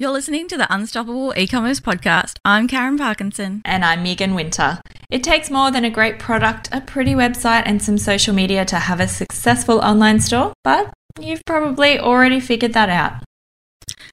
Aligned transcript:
You're 0.00 0.12
listening 0.12 0.46
to 0.46 0.56
the 0.56 0.72
Unstoppable 0.72 1.34
E-commerce 1.36 1.80
podcast. 1.80 2.38
I'm 2.44 2.68
Karyn 2.68 2.98
Parkinson. 2.98 3.62
And 3.64 3.84
I'm 3.84 4.04
Megan 4.04 4.36
Winter. 4.36 4.78
It 5.10 5.24
takes 5.24 5.50
more 5.50 5.72
than 5.72 5.84
a 5.84 5.90
great 5.90 6.20
product, 6.20 6.68
a 6.70 6.80
pretty 6.80 7.14
website, 7.14 7.64
and 7.66 7.82
some 7.82 7.98
social 7.98 8.32
media 8.32 8.64
to 8.66 8.76
have 8.76 9.00
a 9.00 9.08
successful 9.08 9.80
online 9.80 10.20
store, 10.20 10.52
but 10.62 10.94
you've 11.20 11.42
probably 11.44 11.98
already 11.98 12.38
figured 12.38 12.74
that 12.74 12.88
out. 12.88 13.24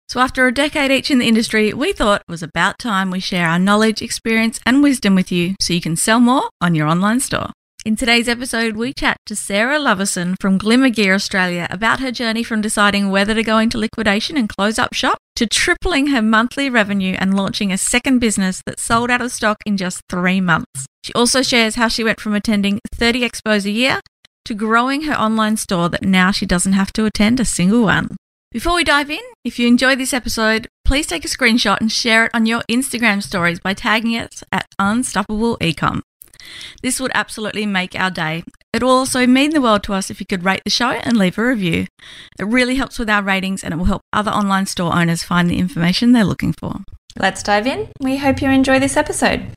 So, 0.09 0.19
after 0.19 0.47
a 0.47 0.51
decade 0.51 0.89
each 0.89 1.11
in 1.11 1.19
the 1.19 1.27
industry, 1.27 1.71
we 1.71 1.93
thought 1.93 2.21
it 2.27 2.31
was 2.31 2.41
about 2.41 2.79
time 2.79 3.11
we 3.11 3.19
share 3.19 3.47
our 3.47 3.59
knowledge, 3.59 4.01
experience, 4.01 4.59
and 4.65 4.81
wisdom 4.81 5.13
with 5.13 5.31
you 5.31 5.53
so 5.61 5.71
you 5.71 5.81
can 5.81 5.95
sell 5.95 6.19
more 6.19 6.49
on 6.61 6.73
your 6.73 6.87
online 6.87 7.19
store. 7.19 7.51
In 7.85 7.95
today's 7.95 8.27
episode, 8.27 8.75
we 8.75 8.91
chat 8.91 9.17
to 9.27 9.35
Sarah 9.35 9.77
Lovison 9.77 10.35
from 10.41 10.57
Glimmer 10.57 10.89
Gear 10.89 11.13
Australia 11.13 11.67
about 11.69 11.99
her 11.99 12.09
journey 12.09 12.41
from 12.41 12.61
deciding 12.61 13.11
whether 13.11 13.35
to 13.35 13.43
go 13.43 13.59
into 13.59 13.77
liquidation 13.77 14.35
and 14.35 14.49
close 14.49 14.79
up 14.79 14.95
shop 14.95 15.19
to 15.35 15.45
tripling 15.45 16.07
her 16.07 16.21
monthly 16.21 16.69
revenue 16.69 17.15
and 17.19 17.35
launching 17.35 17.71
a 17.71 17.77
second 17.77 18.19
business 18.19 18.61
that 18.65 18.79
sold 18.79 19.11
out 19.11 19.21
of 19.21 19.31
stock 19.31 19.57
in 19.65 19.77
just 19.77 20.01
three 20.09 20.39
months. 20.39 20.85
She 21.03 21.13
also 21.13 21.41
shares 21.41 21.75
how 21.75 21.87
she 21.87 22.03
went 22.03 22.19
from 22.19 22.33
attending 22.33 22.79
30 22.93 23.21
expos 23.21 23.65
a 23.65 23.71
year 23.71 23.99
to 24.45 24.53
growing 24.53 25.03
her 25.03 25.13
online 25.13 25.57
store 25.57 25.89
that 25.89 26.03
now 26.03 26.31
she 26.31 26.45
doesn't 26.45 26.73
have 26.73 26.93
to 26.93 27.05
attend 27.05 27.39
a 27.39 27.45
single 27.45 27.83
one. 27.83 28.15
Before 28.51 28.75
we 28.75 28.83
dive 28.85 29.09
in, 29.09 29.19
if 29.43 29.59
you 29.59 29.67
enjoyed 29.67 29.99
this 29.99 30.13
episode, 30.13 30.67
please 30.85 31.07
take 31.07 31.25
a 31.25 31.27
screenshot 31.27 31.81
and 31.81 31.91
share 31.91 32.25
it 32.25 32.31
on 32.33 32.45
your 32.45 32.61
Instagram 32.69 33.21
stories 33.21 33.59
by 33.59 33.73
tagging 33.73 34.15
us 34.15 34.43
at 34.51 34.65
Unstoppable 34.79 35.57
Ecom. 35.57 36.01
This 36.81 36.99
would 36.99 37.11
absolutely 37.13 37.65
make 37.65 37.99
our 37.99 38.11
day. 38.11 38.43
It 38.75 38.83
will 38.83 38.89
also 38.89 39.25
mean 39.25 39.51
the 39.51 39.61
world 39.61 39.83
to 39.83 39.93
us 39.93 40.09
if 40.11 40.19
you 40.19 40.25
could 40.25 40.43
rate 40.43 40.61
the 40.65 40.69
show 40.69 40.89
and 40.89 41.15
leave 41.15 41.37
a 41.37 41.47
review. 41.47 41.87
It 42.37 42.43
really 42.43 42.75
helps 42.75 42.99
with 42.99 43.09
our 43.09 43.23
ratings 43.23 43.63
and 43.63 43.73
it 43.73 43.77
will 43.77 43.85
help 43.85 44.01
other 44.11 44.31
online 44.31 44.65
store 44.65 44.93
owners 44.93 45.23
find 45.23 45.49
the 45.49 45.59
information 45.59 46.11
they're 46.11 46.25
looking 46.25 46.51
for. 46.51 46.81
Let's 47.17 47.41
dive 47.41 47.67
in. 47.67 47.87
We 48.01 48.17
hope 48.17 48.41
you 48.41 48.49
enjoy 48.49 48.79
this 48.79 48.97
episode. 48.97 49.49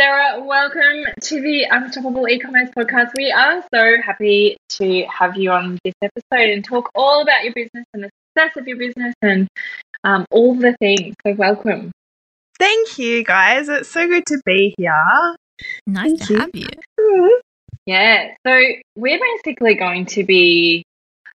Sarah, 0.00 0.42
welcome 0.42 1.04
to 1.20 1.42
the 1.42 1.66
Unstoppable 1.70 2.26
E-commerce 2.26 2.70
podcast. 2.70 3.10
We 3.14 3.30
are 3.30 3.62
so 3.74 4.00
happy 4.00 4.56
to 4.70 5.04
have 5.04 5.36
you 5.36 5.50
on 5.50 5.78
this 5.84 5.92
episode 6.00 6.48
and 6.48 6.64
talk 6.64 6.90
all 6.94 7.20
about 7.20 7.44
your 7.44 7.52
business 7.52 7.84
and 7.92 8.04
the 8.04 8.10
success 8.36 8.56
of 8.56 8.66
your 8.66 8.76
business 8.76 9.14
and 9.22 9.48
um, 10.04 10.24
all 10.30 10.54
the 10.54 10.76
things. 10.78 11.14
So, 11.26 11.34
welcome. 11.34 11.92
Thank 12.58 12.98
you, 12.98 13.24
guys. 13.24 13.68
It's 13.68 13.90
so 13.90 14.06
good 14.06 14.26
to 14.26 14.40
be 14.44 14.74
here. 14.76 15.36
Nice 15.86 16.18
Thank 16.18 16.26
to 16.26 16.34
you. 16.34 16.40
have 16.40 16.50
you. 16.54 17.40
Yeah. 17.84 18.34
So, 18.46 18.56
we're 18.94 19.18
basically 19.18 19.74
going 19.74 20.06
to 20.06 20.22
be 20.22 20.84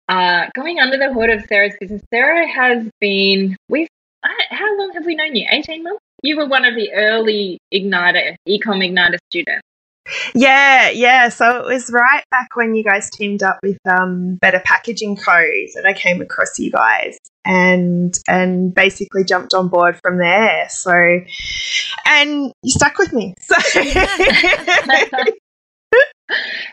uh, 0.08 0.46
going 0.54 0.80
under 0.80 0.96
the 0.96 1.12
hood 1.12 1.28
of 1.28 1.44
Sarah's 1.44 1.74
business. 1.78 2.00
Sarah 2.10 2.48
has 2.48 2.88
been, 3.02 3.54
we've, 3.68 3.88
how 4.22 4.78
long 4.78 4.92
have 4.94 5.04
we 5.04 5.14
known 5.14 5.36
you? 5.36 5.46
18 5.50 5.82
months? 5.82 6.00
you 6.22 6.36
were 6.36 6.46
one 6.46 6.64
of 6.64 6.74
the 6.74 6.92
early 6.92 7.58
Igniter, 7.72 8.36
Ecom 8.48 8.84
Igniter 8.84 9.18
students. 9.30 9.62
Yeah, 10.34 10.90
yeah. 10.90 11.28
So 11.28 11.58
it 11.58 11.66
was 11.66 11.90
right 11.90 12.24
back 12.30 12.54
when 12.54 12.74
you 12.74 12.84
guys 12.84 13.10
teamed 13.10 13.42
up 13.42 13.58
with 13.62 13.78
um, 13.86 14.36
Better 14.36 14.60
Packaging 14.64 15.16
Co. 15.16 15.32
that 15.74 15.84
I 15.86 15.92
came 15.92 16.20
across 16.20 16.58
you 16.58 16.70
guys 16.70 17.18
and 17.44 18.14
and 18.28 18.74
basically 18.74 19.24
jumped 19.24 19.54
on 19.54 19.68
board 19.68 19.98
from 20.02 20.18
there. 20.18 20.66
So 20.68 21.20
and 22.06 22.52
you 22.62 22.70
stuck 22.70 22.98
with 22.98 23.12
me. 23.12 23.34
So 23.40 23.54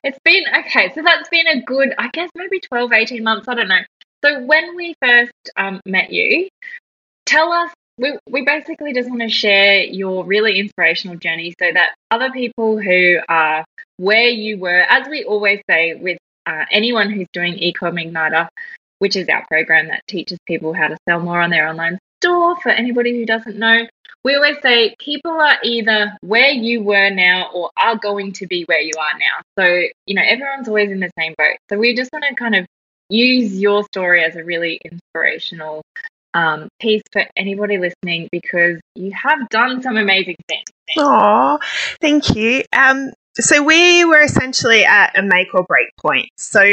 it's 0.04 0.20
been 0.24 0.44
okay. 0.60 0.92
So 0.94 1.02
that's 1.04 1.30
been 1.30 1.48
a 1.48 1.62
good, 1.62 1.94
I 1.98 2.10
guess, 2.10 2.30
maybe 2.36 2.60
12, 2.60 2.92
18 2.92 3.24
months. 3.24 3.48
I 3.48 3.56
don't 3.56 3.68
know. 3.68 3.82
So 4.24 4.44
when 4.44 4.76
we 4.76 4.96
first 5.02 5.34
um, 5.56 5.82
met 5.86 6.12
you, 6.12 6.50
tell 7.26 7.52
us 7.52 7.72
we, 7.98 8.18
we 8.30 8.44
basically 8.44 8.94
just 8.94 9.10
want 9.10 9.22
to 9.22 9.30
share 9.30 9.84
your 9.84 10.26
really 10.26 10.60
inspirational 10.60 11.18
journey 11.18 11.54
so 11.60 11.72
that 11.74 11.96
other 12.12 12.32
people 12.32 12.80
who 12.80 13.20
are 13.30 13.64
where 13.98 14.30
you 14.30 14.58
were, 14.58 14.82
as 14.90 15.08
we 15.08 15.24
always 15.24 15.62
say 15.70 15.96
with 15.96 16.18
uh, 16.46 16.66
anyone 16.72 17.10
who's 17.10 17.28
doing 17.32 17.54
Ecom 17.54 18.02
Igniter, 18.02 18.48
which 19.00 19.16
is 19.16 19.30
our 19.30 19.46
program 19.48 19.88
that 19.88 20.02
teaches 20.08 20.38
people 20.46 20.74
how 20.74 20.88
to 20.88 20.98
sell 21.08 21.20
more 21.20 21.42
on 21.42 21.50
their 21.50 21.68
online 21.68 21.98
store, 22.22 22.60
for 22.62 22.70
anybody 22.70 23.18
who 23.18 23.26
doesn't 23.26 23.58
know, 23.58 23.88
we 24.24 24.36
always 24.36 24.58
say 24.62 24.96
people 25.00 25.32
are 25.32 25.58
either 25.64 26.18
where 26.22 26.50
you 26.50 26.82
were 26.82 27.10
now 27.12 27.50
or 27.54 27.70
are 27.78 27.96
going 27.96 28.34
to 28.34 28.48
be 28.48 28.64
where 28.64 28.82
you 28.82 28.94
are 29.00 29.18
now. 29.18 29.42
So, 29.58 29.88
you 30.06 30.16
know, 30.16 30.24
everyone's 30.26 30.68
always 30.68 30.92
in 30.92 31.00
the 31.00 31.12
same 31.18 31.36
boat. 31.38 31.58
So 31.70 31.78
we 31.78 31.96
just 31.96 32.12
want 32.12 32.26
to 32.28 32.36
kind 32.36 32.56
of 32.56 32.66
use 33.10 33.60
your 33.60 33.84
story 33.84 34.24
as 34.24 34.36
a 34.36 34.44
really 34.44 34.82
inspirational 34.84 35.84
um, 36.36 36.68
piece 36.80 37.02
for 37.12 37.24
anybody 37.36 37.78
listening 37.78 38.28
because 38.32 38.80
you 38.94 39.12
have 39.12 39.48
done 39.50 39.82
some 39.82 39.98
amazing 39.98 40.36
things. 40.48 40.66
Oh, 40.98 41.58
thank 42.02 42.36
you. 42.36 42.64
Um, 42.74 43.12
so 43.38 43.64
we 43.64 44.06
were 44.06 44.22
essentially 44.22 44.86
at 44.86 45.18
a 45.18 45.22
make 45.22 45.54
or 45.54 45.64
break 45.64 45.88
point. 45.98 46.30
So 46.38 46.64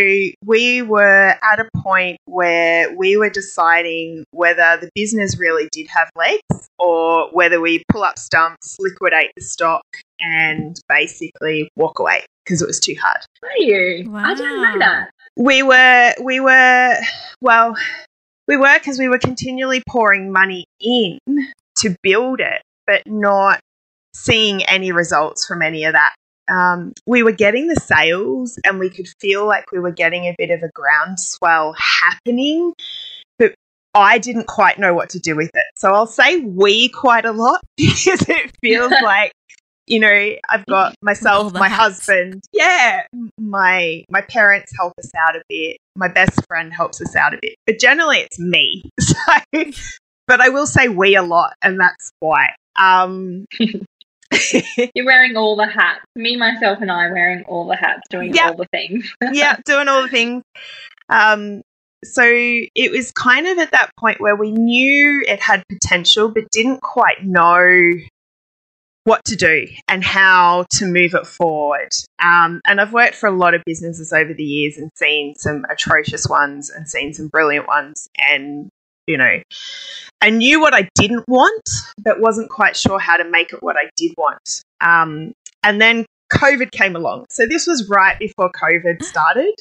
we 0.45 0.83
were 0.83 1.37
at 1.43 1.61
a 1.61 1.69
point 1.79 2.19
where 2.27 2.95
we 2.97 3.17
were 3.17 3.31
deciding 3.31 4.25
whether 4.31 4.79
the 4.81 4.89
business 4.95 5.39
really 5.39 5.69
did 5.73 5.89
have 5.89 6.09
legs 6.17 6.69
or 6.79 7.31
whether 7.33 7.61
we 7.61 7.83
pull 7.89 8.05
up 8.05 8.19
stumps, 8.19 8.77
liquidate 8.79 9.33
the 9.37 9.43
stock, 9.43 9.83
and 10.21 10.79
basically 10.89 11.69
walk 11.77 11.99
away 11.99 12.25
because 12.45 12.63
it 12.63 12.67
was 12.67 12.79
too 12.79 12.95
hard. 13.01 13.19
Are 13.43 13.59
you? 13.59 14.11
Wow. 14.11 14.25
I 14.25 14.35
didn't 14.35 14.63
know 14.63 14.79
that. 14.79 15.11
We 15.37 15.63
were, 15.63 16.15
we 16.23 16.41
were, 16.41 16.97
well, 17.41 17.75
we 18.49 18.57
were 18.57 18.79
because 18.79 18.99
we 18.99 19.09
were 19.09 19.19
continually 19.19 19.83
pouring 19.89 20.33
money 20.33 20.67
in 20.81 21.19
to 21.77 21.97
build 22.03 22.41
it, 22.41 22.63
but 22.87 23.03
not 23.07 23.61
seeing 24.15 24.63
any 24.65 24.93
results 24.93 25.47
from 25.47 25.63
any 25.63 25.85
of 25.85 25.95
that. 25.95 26.15
Um, 26.49 26.93
we 27.07 27.23
were 27.23 27.33
getting 27.33 27.69
the 27.69 27.77
sales 27.77 28.59
and 28.65 28.79
we 28.79 28.91
could 28.91 29.09
feel 29.21 29.47
like 29.47 29.71
we 29.73 29.79
were 29.79 29.93
getting 29.93 30.25
a 30.25 30.35
bit 30.37 30.51
of 30.51 30.63
a 30.63 30.71
groundswell 30.75 31.75
happening, 31.79 32.75
but 33.39 33.55
I 33.95 34.19
didn't 34.19 34.49
quite 34.49 34.79
know 34.79 34.93
what 34.93 35.11
to 35.11 35.21
do 35.21 35.37
with 35.37 35.51
it. 35.55 35.65
So 35.77 35.91
I'll 35.91 36.07
say 36.07 36.41
we 36.41 36.89
quite 36.89 37.25
a 37.25 37.33
lot 37.33 37.61
because 37.77 38.29
it 38.29 38.53
feels 38.61 38.93
like 39.03 39.33
you 39.87 40.01
know, 40.01 40.33
I've 40.51 40.67
got 40.67 40.95
myself, 41.03 41.53
my 41.53 41.69
husband. 41.69 42.43
Yeah, 42.53 43.03
my 43.39 44.05
my 44.11 44.23
parents 44.23 44.73
help 44.77 44.95
us 44.99 45.11
out 45.15 45.37
a 45.37 45.43
bit. 45.49 45.79
My 45.97 46.09
best 46.09 46.47
friend 46.47 46.73
helps 46.73 47.01
us 47.01 47.15
out 47.17 47.35
a 47.35 47.39
bit, 47.41 47.57
but 47.67 47.79
generally 47.79 48.19
it's 48.19 48.39
me. 48.39 48.91
So, 49.01 49.65
but 50.29 50.41
I 50.41 50.49
will 50.49 50.67
say 50.67 50.89
we 50.89 51.17
a 51.17 51.23
lot, 51.23 51.55
and 51.63 51.79
that's 51.79 52.13
why. 52.21 52.51
Um, 52.81 53.45
You're 53.59 55.05
wearing 55.05 55.37
all 55.37 55.57
the 55.57 55.67
hats. 55.67 56.05
Me, 56.15 56.37
myself, 56.37 56.79
and 56.81 56.91
I 56.91 57.11
wearing 57.11 57.45
all 57.45 57.67
the 57.67 57.77
hats, 57.77 58.03
doing 58.09 58.39
all 58.39 58.55
the 58.55 58.67
things. 58.73 59.13
yeah, 59.33 59.57
doing 59.67 59.89
all 59.89 60.03
the 60.03 60.09
things. 60.09 60.43
Um, 61.09 61.63
so 62.05 62.23
it 62.25 62.91
was 62.91 63.13
kind 63.13 63.47
of 63.47 63.59
at 63.59 63.73
that 63.73 63.91
point 63.99 64.21
where 64.21 64.37
we 64.37 64.53
knew 64.53 65.23
it 65.27 65.41
had 65.41 65.65
potential, 65.69 66.29
but 66.29 66.51
didn't 66.51 66.81
quite 66.81 67.25
know 67.25 67.93
what 69.05 69.25
to 69.25 69.37
do 69.37 69.67
and 69.89 70.05
how 70.05 70.65
to 70.71 70.87
move 70.87 71.15
it 71.15 71.27
forward. 71.27 71.91
Um, 72.23 72.61
and 72.67 72.81
I've 72.81 72.93
worked 72.93 73.15
for 73.15 73.29
a 73.29 73.37
lot 73.37 73.55
of 73.55 73.63
businesses 73.67 74.13
over 74.13 74.33
the 74.33 74.45
years 74.45 74.77
and 74.77 74.91
seen 74.97 75.35
some 75.37 75.65
atrocious 75.71 76.29
ones 76.29 76.71
and 76.71 76.89
seen 76.89 77.13
some 77.13 77.29
brilliant 77.29 77.67
ones. 77.67 78.09
And, 78.19 78.69
you 79.07 79.17
know, 79.17 79.43
I 80.21 80.31
knew 80.31 80.61
what 80.61 80.75
I 80.75 80.89
didn't 80.95 81.25
want, 81.27 81.69
but 81.99 82.21
wasn't 82.21 82.51
quite 82.51 82.77
sure 82.77 82.99
how 82.99 83.17
to 83.17 83.29
make 83.29 83.53
it 83.53 83.63
what 83.63 83.77
I 83.77 83.91
did 83.97 84.13
want. 84.17 84.63
Um, 84.81 85.33
and 85.65 85.81
then 85.81 86.07
COVID 86.33 86.71
came 86.71 86.95
along. 86.95 87.27
So 87.31 87.47
this 87.47 87.67
was 87.67 87.89
right 87.89 88.19
before 88.19 88.51
COVID 88.53 89.03
started. 89.03 89.55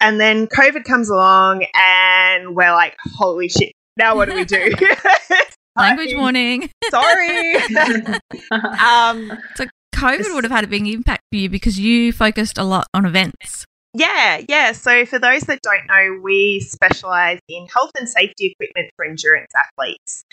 And 0.00 0.20
then 0.20 0.48
COVID 0.48 0.84
comes 0.84 1.08
along 1.08 1.64
and 1.74 2.56
we're 2.56 2.72
like, 2.72 2.96
holy 3.14 3.48
shit, 3.48 3.72
now 3.96 4.16
what 4.16 4.28
do 4.28 4.34
we 4.34 4.44
do? 4.44 4.72
Language 5.76 6.14
warning. 6.14 6.70
Sorry. 6.90 7.54
um, 8.50 9.38
so 9.54 9.64
COVID 9.94 10.34
would 10.34 10.44
have 10.44 10.50
had 10.50 10.64
a 10.64 10.66
big 10.66 10.86
impact 10.86 11.22
for 11.30 11.36
you 11.36 11.48
because 11.48 11.78
you 11.78 12.12
focused 12.12 12.58
a 12.58 12.64
lot 12.64 12.86
on 12.92 13.06
events. 13.06 13.66
Yeah, 13.94 14.40
yeah. 14.48 14.72
So 14.72 15.04
for 15.04 15.18
those 15.18 15.42
that 15.42 15.60
don't 15.62 15.86
know, 15.86 16.18
we 16.22 16.60
specialize 16.60 17.38
in 17.48 17.66
health 17.66 17.90
and 17.98 18.08
safety 18.08 18.56
equipment 18.58 18.90
for 18.96 19.04
endurance 19.04 19.52
athletes. 19.54 20.24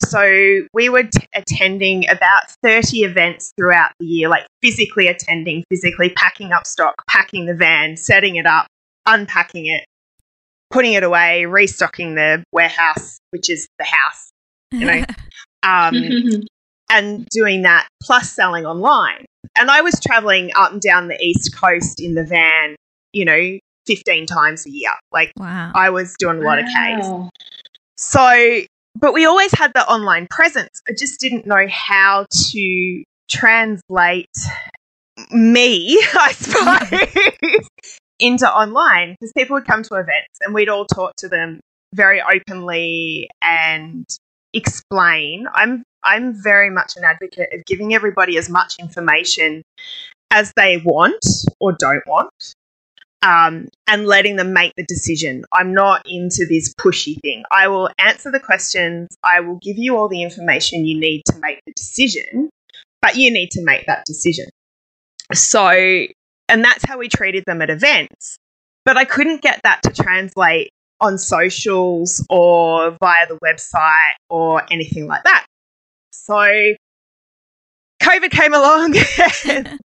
So 0.00 0.66
we 0.72 0.88
were 0.88 1.02
t- 1.02 1.26
attending 1.34 2.08
about 2.08 2.50
30 2.62 2.98
events 2.98 3.52
throughout 3.58 3.90
the 3.98 4.06
year, 4.06 4.28
like 4.28 4.46
physically 4.62 5.08
attending, 5.08 5.64
physically 5.68 6.10
packing 6.10 6.52
up 6.52 6.66
stock, 6.66 6.94
packing 7.08 7.46
the 7.46 7.54
van, 7.54 7.96
setting 7.96 8.36
it 8.36 8.46
up, 8.46 8.68
unpacking 9.06 9.66
it, 9.66 9.84
putting 10.70 10.92
it 10.92 11.02
away, 11.02 11.46
restocking 11.46 12.14
the 12.14 12.44
warehouse, 12.52 13.18
which 13.30 13.50
is 13.50 13.66
the 13.80 13.84
house, 13.84 14.29
you 14.72 14.86
know. 14.86 15.04
um, 15.62 15.94
and 16.90 17.26
doing 17.30 17.62
that 17.62 17.88
plus 18.02 18.30
selling 18.30 18.66
online. 18.66 19.24
And 19.56 19.70
I 19.70 19.80
was 19.80 19.98
traveling 20.00 20.50
up 20.56 20.72
and 20.72 20.80
down 20.80 21.08
the 21.08 21.18
East 21.20 21.54
Coast 21.54 22.00
in 22.00 22.14
the 22.14 22.24
van, 22.24 22.76
you 23.12 23.24
know, 23.24 23.58
15 23.86 24.26
times 24.26 24.66
a 24.66 24.70
year. 24.70 24.90
Like 25.12 25.32
Wow. 25.36 25.72
I 25.74 25.90
was 25.90 26.14
doing 26.18 26.38
a 26.38 26.40
lot 26.40 26.58
of 26.58 26.66
Ks. 26.66 27.30
So, 27.96 28.60
but 28.98 29.12
we 29.12 29.24
always 29.24 29.52
had 29.52 29.72
the 29.74 29.86
online 29.88 30.26
presence. 30.30 30.80
I 30.88 30.92
just 30.92 31.20
didn't 31.20 31.46
know 31.46 31.66
how 31.68 32.26
to 32.30 33.04
translate 33.28 34.26
me, 35.30 36.02
I 36.14 36.32
suppose, 36.32 37.68
into 38.18 38.50
online 38.50 39.16
because 39.18 39.32
people 39.36 39.54
would 39.54 39.66
come 39.66 39.82
to 39.84 39.94
events 39.94 40.38
and 40.40 40.54
we'd 40.54 40.68
all 40.68 40.86
talk 40.86 41.14
to 41.16 41.28
them 41.28 41.60
very 41.94 42.22
openly 42.22 43.28
and 43.42 44.06
explain. 44.52 45.46
I'm 45.54 45.84
I'm 46.02 46.42
very 46.42 46.70
much 46.70 46.96
an 46.96 47.04
advocate 47.04 47.52
of 47.52 47.64
giving 47.66 47.94
everybody 47.94 48.38
as 48.38 48.48
much 48.48 48.76
information 48.78 49.62
as 50.30 50.52
they 50.56 50.78
want 50.84 51.24
or 51.60 51.72
don't 51.72 52.06
want 52.06 52.30
um, 53.22 53.68
and 53.86 54.06
letting 54.06 54.36
them 54.36 54.52
make 54.52 54.72
the 54.76 54.84
decision. 54.84 55.44
I'm 55.52 55.74
not 55.74 56.02
into 56.06 56.46
this 56.48 56.74
pushy 56.74 57.20
thing. 57.20 57.44
I 57.50 57.68
will 57.68 57.90
answer 57.98 58.30
the 58.30 58.40
questions, 58.40 59.08
I 59.22 59.40
will 59.40 59.58
give 59.62 59.78
you 59.78 59.96
all 59.96 60.08
the 60.08 60.22
information 60.22 60.86
you 60.86 60.98
need 60.98 61.22
to 61.26 61.38
make 61.38 61.60
the 61.66 61.72
decision, 61.72 62.50
but 63.02 63.16
you 63.16 63.30
need 63.30 63.50
to 63.52 63.64
make 63.64 63.86
that 63.86 64.04
decision. 64.06 64.46
So, 65.32 65.68
and 66.48 66.64
that's 66.64 66.84
how 66.84 66.98
we 66.98 67.08
treated 67.08 67.44
them 67.46 67.62
at 67.62 67.70
events. 67.70 68.38
But 68.84 68.96
I 68.96 69.04
couldn't 69.04 69.42
get 69.42 69.60
that 69.62 69.82
to 69.84 69.90
translate 69.90 70.70
on 71.00 71.18
socials 71.18 72.24
or 72.28 72.96
via 73.00 73.26
the 73.28 73.38
website 73.44 74.14
or 74.28 74.62
anything 74.70 75.06
like 75.06 75.24
that. 75.24 75.46
So, 76.12 76.74
COVID 78.02 78.30
came 78.30 78.54
along 78.54 78.96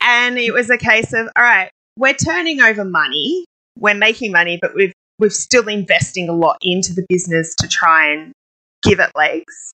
and 0.00 0.38
it 0.38 0.52
was 0.52 0.70
a 0.70 0.78
case 0.78 1.12
of, 1.12 1.28
all 1.36 1.42
right, 1.42 1.70
we're 1.96 2.14
turning 2.14 2.60
over 2.60 2.84
money, 2.84 3.44
we're 3.78 3.94
making 3.94 4.32
money, 4.32 4.58
but 4.60 4.74
we've 4.74 4.92
we're 5.18 5.30
still 5.30 5.68
investing 5.68 6.28
a 6.28 6.32
lot 6.32 6.58
into 6.60 6.92
the 6.92 7.06
business 7.08 7.54
to 7.56 7.68
try 7.68 8.12
and 8.12 8.32
give 8.82 8.98
it 8.98 9.10
legs. 9.14 9.72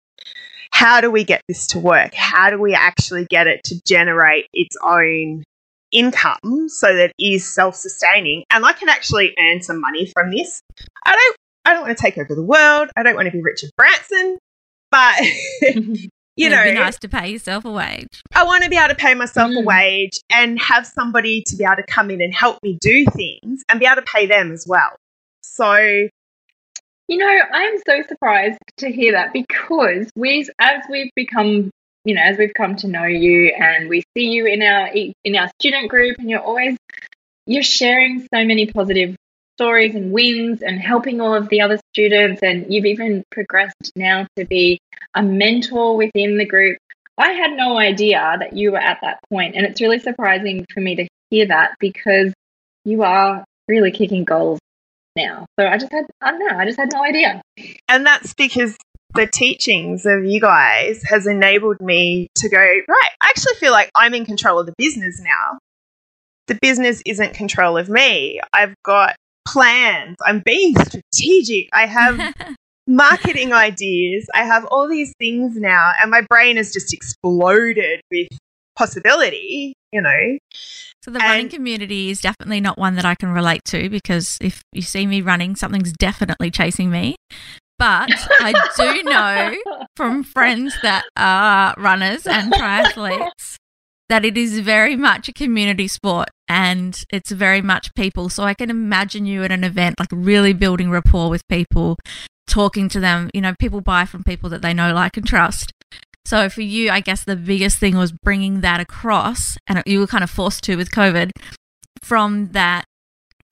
How 0.71 1.01
do 1.01 1.09
we 1.09 1.23
get 1.23 1.41
this 1.47 1.67
to 1.67 1.79
work? 1.79 2.13
How 2.13 2.49
do 2.49 2.59
we 2.59 2.73
actually 2.73 3.25
get 3.25 3.47
it 3.47 3.63
to 3.65 3.81
generate 3.85 4.47
its 4.53 4.75
own 4.83 5.43
income 5.91 6.67
so 6.69 6.95
that 6.95 7.11
it 7.17 7.23
is 7.23 7.53
self-sustaining 7.53 8.43
and 8.51 8.65
I 8.65 8.73
can 8.73 8.89
actually 8.89 9.33
earn 9.39 9.61
some 9.61 9.79
money 9.81 10.05
from 10.05 10.31
this? 10.31 10.61
I 11.05 11.13
don't 11.13 11.35
I 11.65 11.73
don't 11.73 11.83
want 11.83 11.97
to 11.97 12.01
take 12.01 12.17
over 12.17 12.33
the 12.35 12.43
world. 12.43 12.89
I 12.95 13.03
don't 13.03 13.15
want 13.15 13.27
to 13.27 13.31
be 13.31 13.41
Richard 13.41 13.69
Branson, 13.77 14.37
but 14.91 15.19
you 15.61 16.09
It'd 16.37 16.51
know, 16.57 16.63
be 16.63 16.71
nice 16.71 16.97
to 16.99 17.09
pay 17.09 17.29
yourself 17.31 17.65
a 17.65 17.71
wage. 17.71 18.21
I 18.33 18.43
want 18.45 18.63
to 18.63 18.69
be 18.69 18.77
able 18.77 18.89
to 18.89 18.95
pay 18.95 19.13
myself 19.13 19.51
a 19.51 19.55
Mm. 19.55 19.65
wage 19.65 20.19
and 20.31 20.59
have 20.61 20.87
somebody 20.87 21.43
to 21.47 21.55
be 21.57 21.63
able 21.65 21.75
to 21.75 21.83
come 21.83 22.09
in 22.11 22.21
and 22.21 22.33
help 22.33 22.59
me 22.63 22.77
do 22.79 23.05
things 23.05 23.63
and 23.69 23.79
be 23.79 23.85
able 23.85 23.97
to 23.97 24.01
pay 24.03 24.25
them 24.25 24.51
as 24.51 24.65
well. 24.67 24.95
So, 25.43 25.75
You 27.07 27.17
know, 27.17 27.39
I'm 27.51 27.77
so 27.87 28.03
surprised 28.07 28.59
to 28.77 28.91
hear 28.91 29.11
that 29.13 29.33
because 29.33 30.09
we, 30.15 30.47
as 30.59 30.83
we've 30.89 31.11
become, 31.15 31.71
you 32.05 32.15
know, 32.15 32.21
as 32.21 32.37
we've 32.37 32.53
come 32.53 32.75
to 32.77 32.87
know 32.87 33.05
you 33.05 33.53
and 33.57 33.89
we 33.89 34.03
see 34.15 34.25
you 34.25 34.45
in 34.45 34.61
our 34.61 34.89
in 34.93 35.35
our 35.35 35.49
student 35.59 35.89
group, 35.89 36.17
and 36.19 36.29
you're 36.29 36.41
always 36.41 36.77
you're 37.45 37.63
sharing 37.63 38.21
so 38.21 38.45
many 38.45 38.67
positive 38.67 39.15
stories 39.57 39.93
and 39.93 40.11
wins 40.11 40.61
and 40.61 40.79
helping 40.79 41.19
all 41.19 41.35
of 41.35 41.49
the 41.49 41.61
other 41.61 41.79
students, 41.93 42.41
and 42.41 42.73
you've 42.73 42.85
even 42.85 43.23
progressed 43.31 43.91
now 43.95 44.25
to 44.37 44.45
be 44.45 44.79
a 45.15 45.21
mentor 45.21 45.97
within 45.97 46.37
the 46.37 46.45
group. 46.45 46.77
I 47.17 47.31
had 47.31 47.51
no 47.51 47.77
idea 47.77 48.37
that 48.39 48.55
you 48.55 48.71
were 48.71 48.79
at 48.79 48.99
that 49.01 49.19
point, 49.29 49.55
and 49.55 49.65
it's 49.65 49.81
really 49.81 49.99
surprising 49.99 50.65
for 50.73 50.79
me 50.79 50.95
to 50.95 51.07
hear 51.29 51.47
that 51.47 51.71
because 51.79 52.33
you 52.85 53.03
are 53.03 53.43
really 53.67 53.91
kicking 53.91 54.23
goals 54.23 54.59
now. 55.17 55.45
So 55.59 55.67
I 55.67 55.77
just 55.77 55.91
had, 55.91 56.05
I 56.21 56.31
don't 56.31 56.39
know, 56.39 56.57
I 56.57 56.65
just 56.65 56.79
had 56.79 56.93
no 56.93 57.03
idea. 57.03 57.41
and 57.89 58.05
that's 58.05 58.33
because 58.33 58.77
the 59.15 59.27
teachings 59.27 60.05
of 60.05 60.25
you 60.25 60.39
guys 60.39 61.01
has 61.03 61.25
enabled 61.25 61.81
me 61.81 62.27
to 62.35 62.49
go, 62.49 62.57
right, 62.57 63.11
I 63.21 63.29
actually 63.29 63.55
feel 63.55 63.71
like 63.71 63.89
I'm 63.95 64.13
in 64.13 64.25
control 64.25 64.59
of 64.59 64.65
the 64.65 64.73
business 64.77 65.19
now. 65.21 65.57
The 66.47 66.57
business 66.61 67.01
isn't 67.05 67.33
control 67.33 67.77
of 67.77 67.89
me. 67.89 68.39
I've 68.53 68.73
got 68.83 69.15
plans. 69.47 70.15
I'm 70.25 70.39
being 70.39 70.75
strategic. 70.75 71.69
I 71.73 71.85
have 71.85 72.35
marketing 72.87 73.53
ideas. 73.53 74.27
I 74.33 74.43
have 74.43 74.65
all 74.65 74.87
these 74.87 75.13
things 75.19 75.55
now, 75.55 75.91
and 76.01 76.11
my 76.11 76.21
brain 76.29 76.57
has 76.57 76.73
just 76.73 76.93
exploded 76.93 78.01
with 78.11 78.27
possibility, 78.75 79.73
you 79.91 80.01
know. 80.01 80.37
So 81.03 81.11
the 81.11 81.19
running 81.19 81.49
community 81.49 82.09
is 82.09 82.21
definitely 82.21 82.61
not 82.61 82.77
one 82.77 82.95
that 82.95 83.05
I 83.05 83.15
can 83.15 83.29
relate 83.29 83.63
to 83.65 83.89
because 83.89 84.37
if 84.41 84.61
you 84.71 84.81
see 84.81 85.05
me 85.05 85.21
running, 85.21 85.55
something's 85.55 85.93
definitely 85.93 86.51
chasing 86.51 86.89
me. 86.91 87.15
But 87.79 88.11
I 88.41 88.53
do 88.75 89.03
know 89.03 89.55
from 89.95 90.23
friends 90.23 90.75
that 90.83 91.05
are 91.15 91.73
runners 91.77 92.27
and 92.27 92.51
triathletes 92.51 93.55
that 94.09 94.25
it 94.25 94.37
is 94.37 94.59
very 94.59 94.97
much 94.97 95.29
a 95.29 95.33
community 95.33 95.87
sport 95.87 96.27
and 96.49 97.03
it's 97.09 97.31
very 97.31 97.61
much 97.61 97.93
people. 97.95 98.27
So 98.27 98.43
I 98.43 98.53
can 98.53 98.69
imagine 98.69 99.25
you 99.25 99.43
at 99.43 99.51
an 99.51 99.63
event, 99.63 99.97
like 99.97 100.09
really 100.11 100.51
building 100.51 100.91
rapport 100.91 101.29
with 101.29 101.47
people, 101.47 101.95
talking 102.47 102.89
to 102.89 102.99
them. 102.99 103.29
You 103.33 103.41
know, 103.41 103.53
people 103.59 103.81
buy 103.81 104.05
from 104.05 104.23
people 104.23 104.49
that 104.49 104.61
they 104.61 104.73
know, 104.73 104.93
like, 104.93 105.15
and 105.15 105.25
trust. 105.25 105.71
So 106.25 106.49
for 106.49 106.61
you, 106.61 106.91
I 106.91 106.99
guess 106.99 107.23
the 107.23 107.37
biggest 107.37 107.77
thing 107.77 107.95
was 107.95 108.11
bringing 108.11 108.61
that 108.61 108.81
across, 108.81 109.57
and 109.67 109.81
you 109.85 109.99
were 109.99 110.07
kind 110.07 110.23
of 110.23 110.29
forced 110.29 110.63
to 110.65 110.75
with 110.75 110.91
COVID, 110.91 111.31
from 112.03 112.49
that 112.51 112.83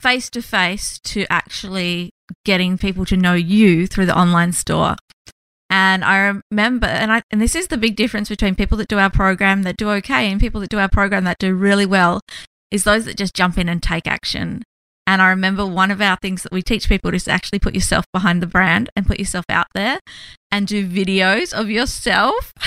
face 0.01 0.29
to 0.31 0.41
face 0.41 0.99
to 1.05 1.25
actually 1.29 2.11
getting 2.45 2.77
people 2.77 3.05
to 3.05 3.17
know 3.17 3.33
you 3.33 3.87
through 3.87 4.05
the 4.05 4.17
online 4.17 4.53
store. 4.53 4.95
And 5.69 6.05
I 6.05 6.41
remember, 6.49 6.87
and 6.87 7.11
I, 7.11 7.21
and 7.29 7.41
this 7.41 7.55
is 7.55 7.67
the 7.67 7.77
big 7.77 7.95
difference 7.95 8.29
between 8.29 8.55
people 8.55 8.77
that 8.77 8.87
do 8.87 8.99
our 8.99 9.09
program 9.09 9.63
that 9.63 9.77
do 9.77 9.89
okay 9.91 10.31
and 10.31 10.39
people 10.39 10.61
that 10.61 10.69
do 10.69 10.79
our 10.79 10.89
program 10.89 11.25
that 11.25 11.39
do 11.39 11.53
really 11.53 11.85
well, 11.85 12.21
is 12.71 12.83
those 12.83 13.05
that 13.05 13.17
just 13.17 13.33
jump 13.33 13.57
in 13.57 13.67
and 13.67 13.83
take 13.83 14.07
action. 14.07 14.63
And 15.05 15.21
I 15.21 15.29
remember 15.29 15.65
one 15.65 15.91
of 15.91 16.01
our 16.01 16.17
things 16.17 16.43
that 16.43 16.51
we 16.51 16.61
teach 16.61 16.89
people 16.89 17.13
is 17.13 17.25
to 17.25 17.31
actually 17.31 17.59
put 17.59 17.73
yourself 17.73 18.05
behind 18.13 18.41
the 18.41 18.47
brand 18.47 18.89
and 18.95 19.07
put 19.07 19.19
yourself 19.19 19.45
out 19.49 19.67
there 19.73 19.99
and 20.57 20.67
do 20.67 20.87
videos 20.87 21.53
of 21.53 21.69
yourself. 21.69 22.53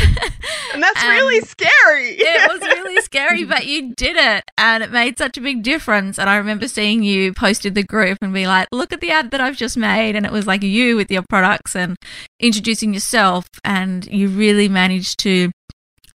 And 0.72 0.80
that's 0.84 1.02
And 1.02 1.10
really 1.10 1.40
scary. 1.40 2.10
it 2.16 2.48
was 2.48 2.60
really 2.78 3.00
scary, 3.02 3.42
but 3.42 3.66
you 3.66 3.92
did 3.92 4.16
it 4.16 4.44
and 4.56 4.84
it 4.84 4.92
made 4.92 5.18
such 5.18 5.36
a 5.36 5.40
big 5.40 5.64
difference. 5.64 6.16
And 6.16 6.30
I 6.30 6.36
remember 6.36 6.68
seeing 6.68 7.02
you 7.02 7.32
posted 7.34 7.74
the 7.74 7.82
group 7.82 8.18
and 8.22 8.32
be 8.32 8.46
like, 8.46 8.68
look 8.70 8.92
at 8.92 9.00
the 9.00 9.10
ad 9.10 9.32
that 9.32 9.40
I've 9.40 9.56
just 9.56 9.76
made. 9.76 10.14
And 10.14 10.24
it 10.24 10.30
was 10.30 10.46
like 10.46 10.62
you 10.62 10.94
with 10.94 11.10
your 11.10 11.24
products 11.28 11.74
and 11.74 11.96
introducing 12.38 12.94
yourself. 12.94 13.46
And 13.64 14.06
you 14.06 14.28
really 14.28 14.68
managed 14.68 15.18
to, 15.20 15.50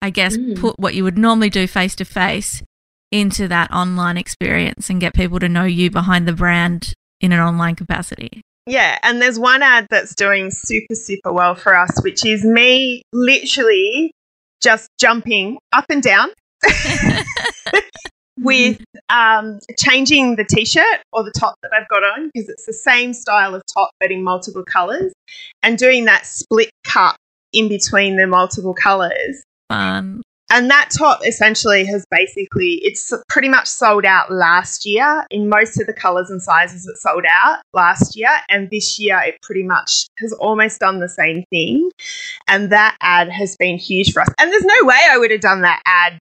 I 0.01 0.11
guess, 0.11 0.37
Mm. 0.37 0.57
put 0.61 0.79
what 0.79 0.95
you 0.95 1.03
would 1.03 1.19
normally 1.19 1.51
do 1.51 1.67
face 1.67 1.97
to 1.97 2.05
face 2.05 2.63
into 3.11 3.49
that 3.49 3.73
online 3.73 4.17
experience 4.17 4.89
and 4.89 5.01
get 5.01 5.15
people 5.15 5.41
to 5.41 5.49
know 5.49 5.65
you 5.65 5.91
behind 5.91 6.29
the 6.29 6.33
brand 6.33 6.95
in 7.21 7.33
an 7.33 7.41
online 7.41 7.75
capacity. 7.75 8.41
Yeah, 8.67 8.99
and 9.03 9.21
there's 9.21 9.39
one 9.39 9.63
ad 9.63 9.87
that's 9.91 10.15
doing 10.15 10.51
super, 10.51 10.95
super 10.95 11.33
well 11.33 11.55
for 11.55 11.77
us, 11.77 12.03
which 12.03 12.25
is 12.25 12.45
me 12.45 13.03
literally 13.13 14.13
just 14.63 14.89
jumping 14.99 15.59
up 15.73 15.85
and 15.91 16.03
down 16.03 16.31
with 18.39 18.83
um, 19.11 19.59
changing 19.79 20.37
the 20.37 20.45
t 20.45 20.65
shirt 20.65 21.03
or 21.13 21.23
the 21.23 21.33
top 21.39 21.57
that 21.63 21.73
I've 21.79 21.89
got 21.89 22.03
on 22.03 22.31
because 22.33 22.49
it's 22.49 22.65
the 22.65 22.73
same 22.73 23.13
style 23.13 23.55
of 23.55 23.63
top 23.73 23.91
but 24.01 24.11
in 24.11 24.25
multiple 24.25 24.65
colors 24.65 25.13
and 25.63 25.77
doing 25.77 26.07
that 26.07 26.27
split 26.27 26.71
cut 26.85 27.17
in 27.53 27.69
between 27.69 28.17
the 28.17 28.27
multiple 28.27 28.75
colors. 28.75 29.43
Fun. 29.69 30.23
And 30.55 30.71
that 30.71 30.91
top 30.97 31.27
essentially 31.27 31.85
has 31.87 32.07
basically, 32.13 32.75
it's 32.85 33.13
pretty 33.29 33.49
much 33.49 33.67
sold 33.67 34.05
out 34.05 34.31
last 34.31 34.87
year. 34.87 35.27
In 35.31 35.49
most 35.49 35.81
of 35.81 35.89
the 35.89 35.93
colours 35.93 36.31
and 36.31 36.41
sizes, 36.41 36.87
it 36.87 36.97
sold 36.97 37.25
out 37.29 37.61
last 37.73 38.17
year. 38.17 38.31
And 38.49 38.71
this 38.71 38.97
year, 39.01 39.21
it 39.25 39.43
pretty 39.43 39.65
much 39.65 40.07
has 40.21 40.33
almost 40.35 40.79
done 40.79 41.01
the 41.01 41.09
same 41.09 41.43
thing. 41.51 41.91
And 42.47 42.71
that 42.71 42.97
ad 43.01 43.31
has 43.31 43.57
been 43.57 43.79
huge 43.79 44.13
for 44.13 44.23
us. 44.23 44.29
And 44.39 44.53
there's 44.53 44.65
no 44.65 44.85
way 44.85 45.01
I 45.11 45.19
would 45.19 45.33
have 45.33 45.41
done 45.41 45.63
that 45.63 45.83
ad 45.87 46.21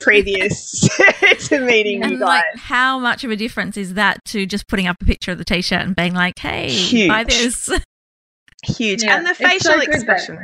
previous 0.00 0.80
to 1.48 1.60
meeting 1.60 2.02
you 2.02 2.18
guys. 2.18 2.20
like, 2.20 2.44
how 2.56 2.98
much 2.98 3.24
of 3.24 3.30
a 3.30 3.36
difference 3.36 3.76
is 3.76 3.92
that 3.92 4.24
to 4.26 4.46
just 4.46 4.68
putting 4.68 4.86
up 4.86 4.96
a 5.02 5.04
picture 5.04 5.32
of 5.32 5.38
the 5.38 5.44
t-shirt 5.44 5.82
and 5.82 5.94
being 5.94 6.14
like, 6.14 6.38
"Hey, 6.38 6.68
buy 7.08 7.24
Huge. 7.24 7.28
this"? 7.28 7.70
huge. 8.64 9.02
Yeah, 9.02 9.16
and 9.16 9.26
the 9.26 9.30
it's 9.30 9.38
so 9.38 9.48
facial 9.48 9.72
good 9.80 9.88
expression. 9.88 10.38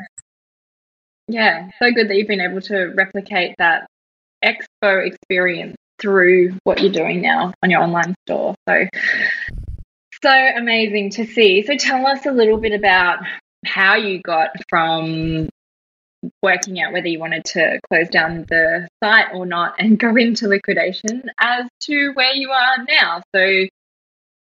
Yeah, 1.33 1.71
so 1.79 1.91
good 1.91 2.11
that 2.11 2.17
you've 2.17 2.29
been 2.29 2.43
able 2.43 2.61
to 2.61 2.93
replicate 2.95 3.55
that 3.57 3.87
expo 4.45 5.07
experience 5.07 5.77
through 5.99 6.59
what 6.65 6.83
you're 6.83 6.93
doing 6.93 7.23
now 7.23 7.55
on 7.63 7.71
your 7.71 7.81
online 7.81 8.15
store. 8.27 8.55
So, 8.69 8.87
so 10.23 10.31
amazing 10.31 11.09
to 11.13 11.25
see. 11.25 11.63
So, 11.63 11.75
tell 11.77 12.07
us 12.07 12.27
a 12.27 12.33
little 12.33 12.59
bit 12.59 12.73
about 12.73 13.21
how 13.65 13.95
you 13.95 14.21
got 14.21 14.51
from 14.69 15.49
working 16.43 16.83
out 16.83 16.93
whether 16.93 17.09
you 17.09 17.19
wanted 17.19 17.47
to 17.47 17.81
close 17.89 18.11
down 18.11 18.45
the 18.51 18.87
site 19.03 19.29
or 19.33 19.47
not 19.47 19.77
and 19.79 19.99
go 19.99 20.15
into 20.17 20.49
liquidation 20.49 21.31
as 21.41 21.65
to 21.81 22.11
where 22.13 22.35
you 22.35 22.51
are 22.51 22.85
now. 22.87 23.23
So 23.35 23.67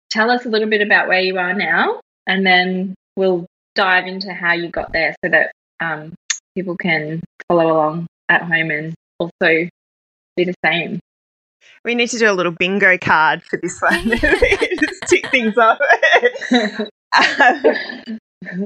tell 0.09 0.31
us 0.31 0.45
a 0.45 0.49
little 0.49 0.69
bit 0.69 0.81
about 0.81 1.09
where 1.09 1.19
you 1.19 1.37
are 1.37 1.53
now, 1.53 1.99
and 2.25 2.45
then 2.45 2.95
we'll 3.17 3.45
dive 3.75 4.07
into 4.07 4.31
how 4.31 4.53
you 4.53 4.69
got 4.69 4.93
there 4.93 5.13
so 5.23 5.29
that 5.29 5.51
um, 5.81 6.15
people 6.57 6.75
can 6.75 7.21
follow 7.47 7.71
along 7.71 8.07
at 8.29 8.41
home 8.41 8.71
and 8.71 8.95
also 9.19 9.69
be 10.35 10.43
the 10.43 10.55
same. 10.65 10.99
We 11.85 11.93
need 11.93 12.09
to 12.09 12.17
do 12.17 12.29
a 12.29 12.33
little 12.33 12.51
bingo 12.51 12.97
card 12.97 13.43
for 13.43 13.59
this 13.61 13.79
one. 13.79 14.09
Just 14.17 15.03
tick 15.07 15.27
things 15.29 15.55
off. 15.55 15.77
um, 17.13 18.17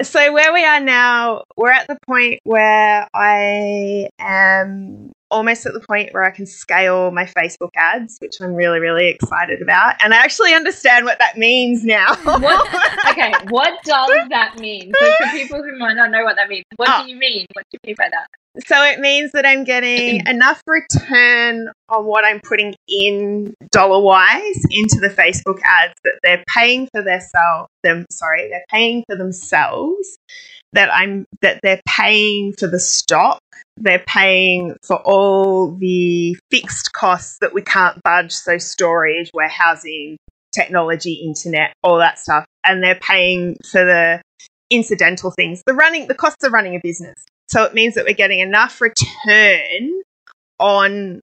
so 0.03 0.31
where 0.31 0.53
we 0.53 0.63
are 0.63 0.79
now, 0.79 1.43
we're 1.57 1.71
at 1.71 1.87
the 1.87 1.97
point 2.07 2.39
where 2.45 3.09
I 3.13 4.07
am 4.19 4.90
almost 5.31 5.65
at 5.65 5.73
the 5.73 5.79
point 5.79 6.13
where 6.13 6.23
I 6.23 6.31
can 6.31 6.45
scale 6.45 7.11
my 7.11 7.25
Facebook 7.25 7.69
ads, 7.75 8.17
which 8.19 8.39
I'm 8.41 8.53
really, 8.53 8.79
really 8.79 9.07
excited 9.07 9.61
about. 9.61 9.95
And 10.03 10.13
I 10.13 10.17
actually 10.17 10.53
understand 10.53 11.05
what 11.05 11.17
that 11.19 11.37
means 11.37 11.83
now. 11.83 12.15
what, 12.23 13.07
okay, 13.09 13.33
what 13.49 13.81
does 13.83 14.29
that 14.29 14.59
mean? 14.59 14.91
So 14.99 15.11
for 15.21 15.29
people 15.31 15.63
who 15.63 15.77
might 15.77 15.95
not 15.95 16.11
know 16.11 16.23
what 16.23 16.35
that 16.35 16.49
means, 16.49 16.65
what 16.75 16.89
oh. 16.91 17.03
do 17.03 17.09
you 17.09 17.17
mean? 17.17 17.47
What 17.53 17.65
do 17.71 17.77
you 17.77 17.89
mean 17.89 17.95
by 17.97 18.09
that? 18.11 18.27
So 18.67 18.83
it 18.83 18.99
means 18.99 19.31
that 19.31 19.45
I'm 19.45 19.63
getting 19.63 20.21
enough 20.27 20.61
return 20.67 21.69
on 21.89 22.05
what 22.05 22.25
I'm 22.25 22.41
putting 22.41 22.75
in 22.87 23.53
dollar 23.71 24.01
wise 24.03 24.61
into 24.69 24.99
the 24.99 25.09
Facebook 25.09 25.61
ads 25.63 25.93
that 26.03 26.19
they're 26.21 26.43
paying 26.47 26.89
for 26.93 27.01
their 27.01 27.21
self 27.21 27.67
them 27.83 28.05
sorry, 28.11 28.49
they're 28.49 28.65
paying 28.69 29.03
for 29.07 29.15
themselves, 29.15 30.17
that 30.73 30.93
I'm 30.93 31.25
that 31.41 31.59
they're 31.63 31.81
paying 31.87 32.53
for 32.53 32.67
the 32.67 32.79
stock, 32.79 33.40
they're 33.77 34.03
paying 34.07 34.75
for 34.83 34.97
all 34.97 35.75
the 35.75 36.37
fixed 36.49 36.93
costs 36.93 37.37
that 37.41 37.53
we 37.53 37.61
can't 37.61 38.01
budge, 38.03 38.31
so 38.31 38.57
storage, 38.57 39.31
warehousing, 39.33 40.17
technology, 40.51 41.13
internet, 41.13 41.73
all 41.83 41.97
that 41.97 42.19
stuff. 42.19 42.45
And 42.63 42.83
they're 42.83 42.95
paying 42.95 43.57
for 43.69 43.83
the 43.83 44.21
incidental 44.69 45.31
things, 45.31 45.63
the 45.65 45.73
running 45.73 46.07
the 46.07 46.15
costs 46.15 46.43
of 46.43 46.53
running 46.53 46.75
a 46.75 46.79
business. 46.81 47.15
So 47.49 47.63
it 47.63 47.73
means 47.73 47.95
that 47.95 48.05
we're 48.05 48.13
getting 48.13 48.39
enough 48.39 48.79
return 48.79 50.01
on 50.59 51.19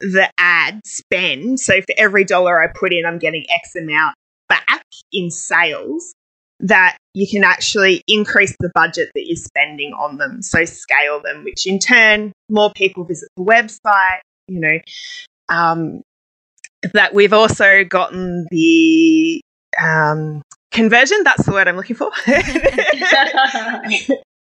the 0.00 0.28
ad 0.38 0.80
spend. 0.84 1.60
So 1.60 1.80
for 1.80 1.94
every 1.96 2.24
dollar 2.24 2.60
I 2.60 2.66
put 2.66 2.92
in, 2.92 3.06
I'm 3.06 3.18
getting 3.18 3.46
X 3.48 3.76
amount 3.76 4.14
back 4.48 4.84
in 5.12 5.30
sales 5.30 6.14
that 6.60 6.98
you 7.14 7.26
can 7.28 7.44
actually 7.44 8.02
increase 8.08 8.54
the 8.58 8.70
budget 8.74 9.10
that 9.14 9.26
you're 9.26 9.36
spending 9.36 9.92
on 9.92 10.16
them. 10.16 10.42
So 10.42 10.64
scale 10.64 11.20
them, 11.20 11.44
which 11.44 11.66
in 11.66 11.78
turn, 11.78 12.32
more 12.48 12.72
people 12.74 13.04
visit 13.04 13.28
the 13.36 13.44
website, 13.44 14.20
you 14.48 14.60
know. 14.60 14.78
Um, 15.48 16.02
that 16.94 17.14
we've 17.14 17.32
also 17.32 17.84
gotten 17.84 18.46
the 18.50 19.40
um, 19.80 20.42
conversion, 20.70 21.22
that's 21.22 21.44
the 21.44 21.52
word 21.52 21.68
I'm 21.68 21.76
looking 21.76 21.96
for. 21.96 22.10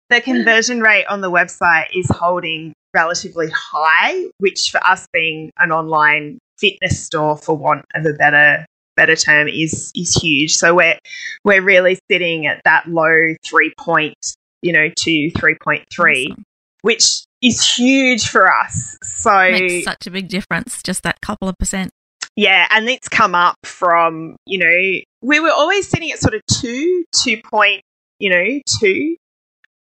the 0.10 0.22
conversion 0.22 0.82
rate 0.82 1.06
on 1.06 1.22
the 1.22 1.32
website 1.32 1.88
is 1.96 2.08
holding 2.10 2.74
relatively 2.94 3.50
high, 3.50 4.25
which 4.39 4.70
for 4.72 4.86
us 4.86 5.08
being 5.13 5.51
an 5.58 5.72
online 5.72 6.39
fitness 6.58 7.04
store, 7.04 7.38
for 7.38 7.56
want 7.56 7.86
of 7.96 8.06
a 8.06 8.13
better 8.13 8.66
better 9.00 9.15
term, 9.15 9.48
is 9.48 9.91
is 9.96 10.13
huge. 10.13 10.56
So 10.56 10.75
we're 10.75 11.00
we're 11.44 11.62
really 11.62 12.00
sitting 12.10 12.46
at 12.46 12.62
that 12.65 12.88
low 12.88 13.36
three 13.46 13.74
point, 13.77 14.36
you 14.62 14.74
know, 14.74 14.89
to 14.89 15.32
three 15.32 15.56
point 15.62 15.86
three, 15.94 16.27
awesome. 16.32 16.44
which 16.82 17.24
is 17.41 17.65
huge 17.75 18.27
for 18.27 18.51
us. 18.51 18.98
So 19.01 19.51
makes 19.51 19.86
such 19.86 20.08
a 20.08 20.12
big 20.12 20.27
difference, 20.27 20.84
just 20.84 21.03
that 21.03 21.22
couple 21.22 21.48
of 21.48 21.58
percent. 21.58 21.91
Yeah, 22.36 22.68
and 22.70 22.88
it's 22.88 23.10
come 23.10 23.36
up 23.36 23.58
from, 23.65 24.38
you 24.46 24.60
know, 24.60 25.01
we 25.22 25.39
were 25.39 25.51
always 25.51 25.89
sitting 25.89 26.10
at 26.12 26.20
sort 26.20 26.36
of 26.36 26.41
two, 26.46 27.03
two 27.12 27.41
point, 27.41 27.82
you 28.20 28.29
know, 28.29 28.62
two 28.79 29.18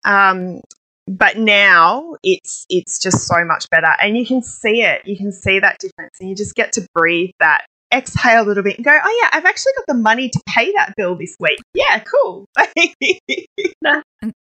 um, 0.05 0.61
but 1.07 1.37
now 1.37 2.17
it's 2.23 2.67
it's 2.69 2.99
just 2.99 3.27
so 3.27 3.45
much 3.45 3.69
better, 3.71 3.93
and 4.01 4.17
you 4.17 4.25
can 4.25 4.43
see 4.43 4.83
it. 4.83 5.07
You 5.07 5.17
can 5.17 5.33
see 5.33 5.59
that 5.59 5.79
difference, 5.79 6.17
and 6.21 6.29
you 6.29 6.37
just 6.37 6.55
get 6.55 6.73
to 6.75 6.87
breathe 6.95 7.31
that 7.41 7.67
exhale 7.93 8.43
a 8.43 8.47
little 8.47 8.63
bit 8.63 8.77
and 8.77 8.85
go, 8.85 8.91
oh 8.93 9.21
yeah, 9.23 9.31
I've 9.33 9.45
actually 9.45 9.73
got 9.79 9.87
the 9.89 9.95
money 9.95 10.29
to 10.29 10.41
pay 10.47 10.73
that 10.77 10.95
bill 10.97 11.17
this 11.17 11.37
week. 11.41 11.59
Yeah, 11.75 12.01
cool. 12.01 12.47
That's 12.57 12.75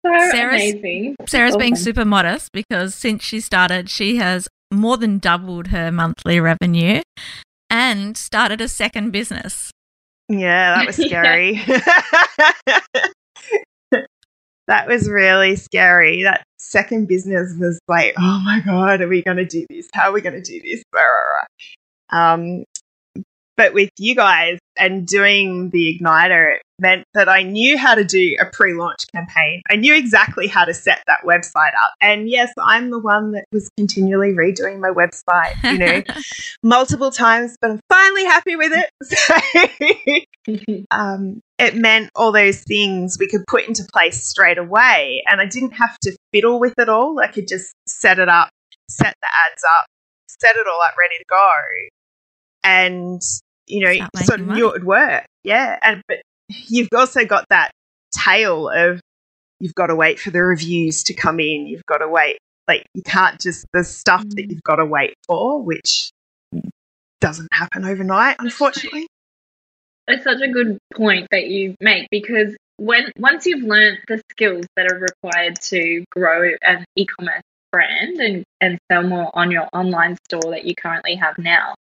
so 0.05 0.29
Sarah's, 0.31 0.73
amazing. 0.73 1.15
Sarah's 1.27 1.51
awesome. 1.51 1.59
being 1.59 1.75
super 1.75 2.05
modest 2.05 2.51
because 2.51 2.93
since 2.95 3.23
she 3.23 3.39
started, 3.39 3.89
she 3.89 4.17
has 4.17 4.47
more 4.71 4.97
than 4.97 5.17
doubled 5.17 5.67
her 5.67 5.91
monthly 5.91 6.39
revenue 6.39 7.01
and 7.69 8.15
started 8.17 8.61
a 8.61 8.67
second 8.67 9.11
business. 9.11 9.71
Yeah, 10.27 10.75
that 10.75 10.85
was 10.85 10.95
scary 10.95 11.59
that 14.67 14.87
was 14.87 15.09
really 15.09 15.55
scary. 15.55 16.23
That 16.23 16.43
second 16.59 17.07
business 17.07 17.55
was 17.59 17.79
like, 17.87 18.13
oh 18.17 18.41
my 18.45 18.61
God, 18.63 19.01
are 19.01 19.07
we 19.07 19.23
going 19.23 19.37
to 19.37 19.45
do 19.45 19.65
this? 19.69 19.89
How 19.93 20.09
are 20.09 20.13
we 20.13 20.21
going 20.21 20.41
to 20.41 20.41
do 20.41 20.61
this? 20.61 20.83
Um, 22.11 22.63
but 23.59 23.73
with 23.73 23.89
you 23.97 24.15
guys 24.15 24.57
and 24.77 25.05
doing 25.05 25.69
the 25.71 25.99
Igniter, 25.99 26.55
it 26.55 26.61
meant 26.79 27.03
that 27.13 27.27
I 27.27 27.43
knew 27.43 27.77
how 27.77 27.93
to 27.93 28.05
do 28.05 28.37
a 28.39 28.45
pre 28.45 28.73
launch 28.73 29.05
campaign. 29.13 29.61
I 29.69 29.75
knew 29.75 29.93
exactly 29.93 30.47
how 30.47 30.63
to 30.63 30.73
set 30.73 31.03
that 31.07 31.23
website 31.25 31.73
up. 31.77 31.91
And 31.99 32.29
yes, 32.29 32.53
I'm 32.57 32.89
the 32.89 32.99
one 32.99 33.33
that 33.33 33.43
was 33.51 33.69
continually 33.75 34.29
redoing 34.29 34.79
my 34.79 34.91
website, 34.91 35.61
you 35.61 35.77
know, 35.77 36.03
multiple 36.63 37.11
times, 37.11 37.57
but 37.59 37.71
I'm 37.71 37.81
finally 37.89 38.23
happy 38.23 38.55
with 38.55 38.71
it. 38.71 38.89
So 40.47 40.85
um, 40.91 41.41
it 41.57 41.75
meant 41.75 42.11
all 42.15 42.31
those 42.31 42.63
things 42.63 43.17
we 43.19 43.27
could 43.27 43.45
put 43.47 43.67
into 43.67 43.83
place 43.91 44.25
straight 44.25 44.57
away. 44.57 45.21
And 45.27 45.41
I 45.41 45.45
didn't 45.45 45.71
have 45.71 45.97
to 46.03 46.15
fiddle 46.31 46.61
with 46.61 46.75
it 46.77 46.87
all. 46.87 47.19
I 47.19 47.27
could 47.27 47.47
just 47.49 47.73
set 47.87 48.19
it 48.19 48.29
up, 48.29 48.49
set 48.89 49.15
the 49.21 49.27
ads 49.27 49.63
up, 49.77 49.85
set 50.29 50.55
it 50.55 50.65
all 50.65 50.81
up 50.81 50.95
ready 50.97 51.17
to 51.17 51.25
go. 51.29 51.51
And 52.63 53.21
you 53.69 53.85
know, 53.85 54.07
sort 54.17 54.39
of 54.39 54.47
money. 54.47 54.59
knew 54.59 54.67
it 54.67 54.73
would 54.73 54.83
work. 54.83 55.25
Yeah. 55.43 55.79
And 55.83 56.01
but 56.07 56.17
you've 56.49 56.89
also 56.95 57.25
got 57.25 57.45
that 57.49 57.71
tail 58.11 58.69
of 58.69 58.99
you've 59.59 59.75
got 59.75 59.87
to 59.87 59.95
wait 59.95 60.19
for 60.19 60.31
the 60.31 60.41
reviews 60.41 61.03
to 61.03 61.13
come 61.13 61.39
in. 61.39 61.67
You've 61.67 61.85
got 61.85 61.99
to 61.99 62.07
wait. 62.07 62.39
Like 62.67 62.85
you 62.93 63.01
can't 63.03 63.39
just 63.39 63.65
the 63.73 63.83
stuff 63.83 64.23
mm. 64.23 64.35
that 64.35 64.49
you've 64.49 64.63
got 64.63 64.77
to 64.77 64.85
wait 64.85 65.13
for, 65.27 65.61
which 65.61 66.11
doesn't 67.21 67.49
happen 67.51 67.85
overnight, 67.85 68.37
unfortunately. 68.39 69.07
It's 70.07 70.23
such 70.23 70.41
a 70.41 70.47
good 70.47 70.79
point 70.95 71.27
that 71.31 71.47
you 71.47 71.75
make 71.79 72.07
because 72.09 72.55
when 72.77 73.11
once 73.17 73.45
you've 73.45 73.63
learned 73.63 73.99
the 74.07 74.21
skills 74.31 74.65
that 74.75 74.91
are 74.91 74.99
required 74.99 75.59
to 75.61 76.03
grow 76.11 76.51
an 76.61 76.85
e-commerce 76.95 77.43
brand 77.71 78.17
and, 78.17 78.43
and 78.61 78.79
sell 78.91 79.03
more 79.03 79.29
on 79.33 79.51
your 79.51 79.67
online 79.73 80.17
store 80.25 80.51
that 80.51 80.65
you 80.65 80.73
currently 80.73 81.15
have 81.15 81.37
now, 81.37 81.75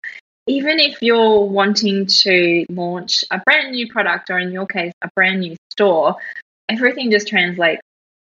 even 0.49 0.81
if 0.81 1.03
you're 1.03 1.45
wanting 1.45 2.07
to 2.07 2.65
launch 2.71 3.25
a 3.31 3.41
brand 3.45 3.73
new 3.73 3.87
product 3.89 4.31
or 4.31 4.39
in 4.39 4.51
your 4.51 4.67
case 4.67 4.93
a 5.03 5.09
brand 5.15 5.41
new 5.41 5.55
store 5.71 6.17
everything 6.69 7.11
just 7.11 7.29
translates 7.29 7.83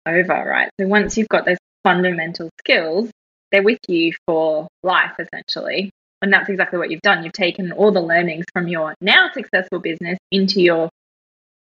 over 0.07 0.35
right 0.35 0.69
so 0.79 0.87
once 0.87 1.17
you've 1.17 1.29
got 1.29 1.47
those 1.47 1.59
fundamental 1.85 2.51
skills 2.59 3.11
they're 3.53 3.63
with 3.63 3.79
you 3.89 4.13
for 4.27 4.69
life 4.83 5.13
essentially 5.19 5.91
and 6.21 6.33
that's 6.33 6.49
exactly 6.49 6.79
what 6.79 6.91
you've 6.91 7.01
done 7.01 7.25
you've 7.25 7.33
taken 7.33 7.73
all 7.73 7.93
the 7.93 8.01
learnings 8.01 8.45
from 8.53 8.69
your 8.69 8.95
now 9.01 9.31
successful 9.33 9.79
business 9.79 10.19
into 10.31 10.61
your 10.61 10.91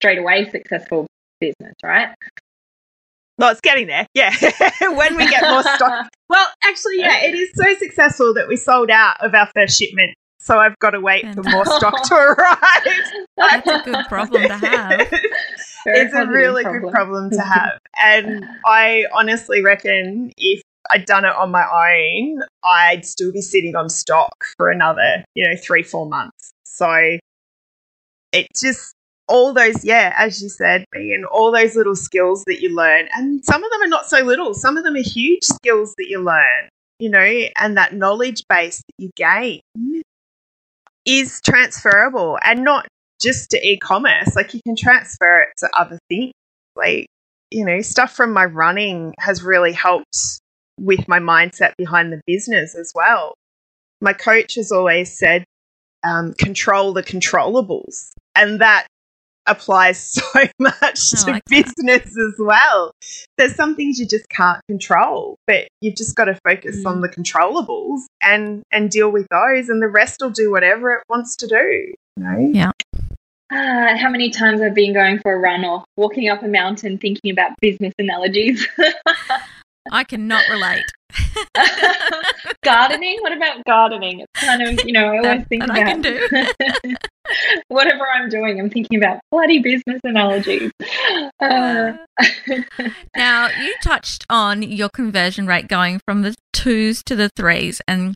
straight 0.01 0.19
away 0.19 0.51
successful 0.51 1.07
business 1.41 1.75
right 1.83 2.15
well, 3.37 3.51
it's 3.51 3.61
getting 3.61 3.89
there. 3.89 4.07
Yeah. 4.15 4.33
when 4.81 5.17
we 5.17 5.29
get 5.29 5.43
more 5.43 5.63
stock. 5.63 6.09
Well, 6.27 6.49
actually, 6.65 7.01
yeah, 7.01 7.23
it 7.25 7.35
is 7.35 7.51
so 7.55 7.75
successful 7.75 8.35
that 8.35 8.49
we 8.49 8.57
sold 8.57 8.91
out 8.91 9.17
of 9.21 9.35
our 9.35 9.49
first 9.55 9.79
shipment 9.79 10.15
so 10.45 10.59
I've 10.59 10.79
got 10.79 10.91
to 10.91 11.01
wait 11.01 11.25
for 11.35 11.43
more 11.43 11.65
stock 11.65 12.03
to 12.09 12.15
arrive. 12.15 13.27
That's 13.39 13.67
a 13.67 13.83
good 13.83 14.05
problem 14.09 14.43
to 14.43 14.55
have. 14.55 15.01
it's 15.87 16.15
a 16.15 16.27
really 16.27 16.63
problem. 16.63 16.83
good 16.83 16.93
problem 16.93 17.31
to 17.31 17.41
have. 17.43 17.79
And 17.99 18.45
I 18.67 19.07
honestly 19.15 19.63
reckon 19.63 20.33
if 20.37 20.61
I'd 20.91 21.07
done 21.07 21.25
it 21.25 21.35
on 21.35 21.51
my 21.51 21.65
own, 21.65 22.43
I'd 22.63 23.07
still 23.07 23.33
be 23.33 23.41
sitting 23.41 23.75
on 23.75 23.89
stock 23.89 24.45
for 24.59 24.71
another, 24.71 25.25
you 25.35 25.49
know, 25.49 25.57
three, 25.57 25.83
four 25.83 26.07
months. 26.07 26.53
So 26.67 27.19
it 28.33 28.47
just 28.55 28.93
all 29.27 29.55
those, 29.55 29.83
yeah, 29.83 30.13
as 30.15 30.43
you 30.43 30.51
said, 30.51 30.85
being 30.93 31.25
all 31.25 31.53
those 31.53 31.75
little 31.75 31.97
skills 31.97 32.45
that 32.47 32.61
you 32.61 32.75
learn, 32.77 33.09
and 33.15 33.43
some 33.43 33.65
of 33.65 33.71
them 33.71 33.81
are 33.81 33.89
not 33.89 34.11
so 34.11 34.21
little. 34.21 34.53
Some 34.53 34.77
of 34.77 34.85
them 34.85 34.95
are 34.95 35.03
huge 35.03 35.45
skills 35.45 35.95
that 35.97 36.09
you 36.11 36.23
learn, 36.23 36.69
you 36.99 37.09
know, 37.09 37.25
and 37.57 37.79
that 37.79 37.95
knowledge 37.95 38.43
base 38.51 38.83
that 38.87 39.03
you 39.03 39.11
gain 39.17 39.63
is 41.07 41.41
transferable 41.41 42.39
and 42.43 42.65
not 42.65 42.87
just 43.21 43.51
to 43.51 43.67
e-commerce 43.67 44.35
like 44.35 44.53
you 44.55 44.61
can 44.67 44.77
transfer 44.77 45.41
it 45.41 45.49
to 45.57 45.69
other 45.79 45.99
things 46.09 46.33
like 46.77 47.07
you 47.51 47.65
know 47.65 47.81
stuff 47.81 48.13
from 48.13 48.33
my 48.33 48.45
running 48.45 49.15
has 49.19 49.43
really 49.43 49.73
helped 49.73 50.41
with 50.79 51.07
my 51.09 51.19
mindset 51.19 51.73
behind 51.77 52.13
the 52.13 52.21
business 52.27 52.75
as 52.75 52.93
well. 52.95 53.35
My 54.01 54.13
coach 54.13 54.57
has 54.57 54.73
always 54.73 55.17
said, 55.17 55.45
um, 56.03 56.35
control 56.35 56.93
the 56.93 57.03
controllables. 57.03 58.11
And 58.35 58.61
that 58.61 58.87
applies 59.47 59.99
so 60.13 60.23
much 60.59 61.11
to 61.11 61.31
like 61.31 61.43
that. 61.45 61.51
business 61.51 62.07
as 62.07 62.35
well. 62.39 62.93
There's 63.39 63.55
some 63.55 63.75
things 63.77 63.99
you 63.99 64.07
just 64.07 64.29
can't 64.29 64.61
control, 64.69 65.37
but 65.47 65.69
you've 65.81 65.97
just 65.97 66.17
got 66.17 66.25
to 66.27 66.39
focus 66.47 66.83
Mm. 66.85 66.87
on 66.91 67.01
the 67.01 67.09
controllables 67.09 68.01
and 68.23 68.63
and 68.73 68.91
deal 68.91 69.11
with 69.11 69.27
those, 69.31 69.69
and 69.69 69.81
the 69.83 69.89
rest 69.89 70.21
will 70.21 70.31
do 70.31 70.51
whatever 70.51 70.93
it 70.93 71.03
wants 71.09 71.37
to 71.37 71.47
do. 71.47 71.93
You 72.17 72.53
know? 72.53 72.73
Ah, 73.53 73.97
how 73.97 74.09
many 74.09 74.31
times 74.31 74.61
I've 74.63 74.75
been 74.75 74.93
going 74.95 75.19
for 75.21 75.35
a 75.35 75.39
run 75.39 75.65
or 75.65 75.85
walking 75.97 76.29
up 76.29 76.43
a 76.43 76.49
mountain 76.49 76.99
thinking 76.99 77.31
about 77.31 77.53
business 77.61 77.93
analogies. 77.99 78.67
I 79.91 80.05
cannot 80.05 80.49
relate. 80.49 80.85
gardening? 82.65 83.19
What 83.21 83.33
about 83.33 83.65
gardening? 83.65 84.21
It's 84.21 84.45
kind 84.45 84.63
of, 84.63 84.85
you 84.85 84.93
know, 84.93 85.07
I 85.07 85.19
always 85.19 85.47
think 85.49 85.63
that 85.63 85.71
about 85.71 85.79
I 85.79 85.85
can 85.85 86.01
do. 86.03 86.95
whatever 87.69 88.07
I'm 88.09 88.29
doing, 88.29 88.61
I'm 88.61 88.71
thinking 88.71 88.99
about 88.99 89.21
bloody 89.31 89.61
business 89.61 90.01
analogies. 90.05 90.71
Uh, 91.41 91.93
Now, 93.17 93.49
you 93.49 93.75
touched 93.83 94.25
on 94.29 94.63
your 94.63 94.89
conversion 94.89 95.47
rate 95.47 95.69
going 95.69 96.01
from 96.07 96.23
the 96.23 96.35
twos 96.53 97.03
to 97.05 97.17
the 97.17 97.31
threes. 97.37 97.81
And 97.87 98.15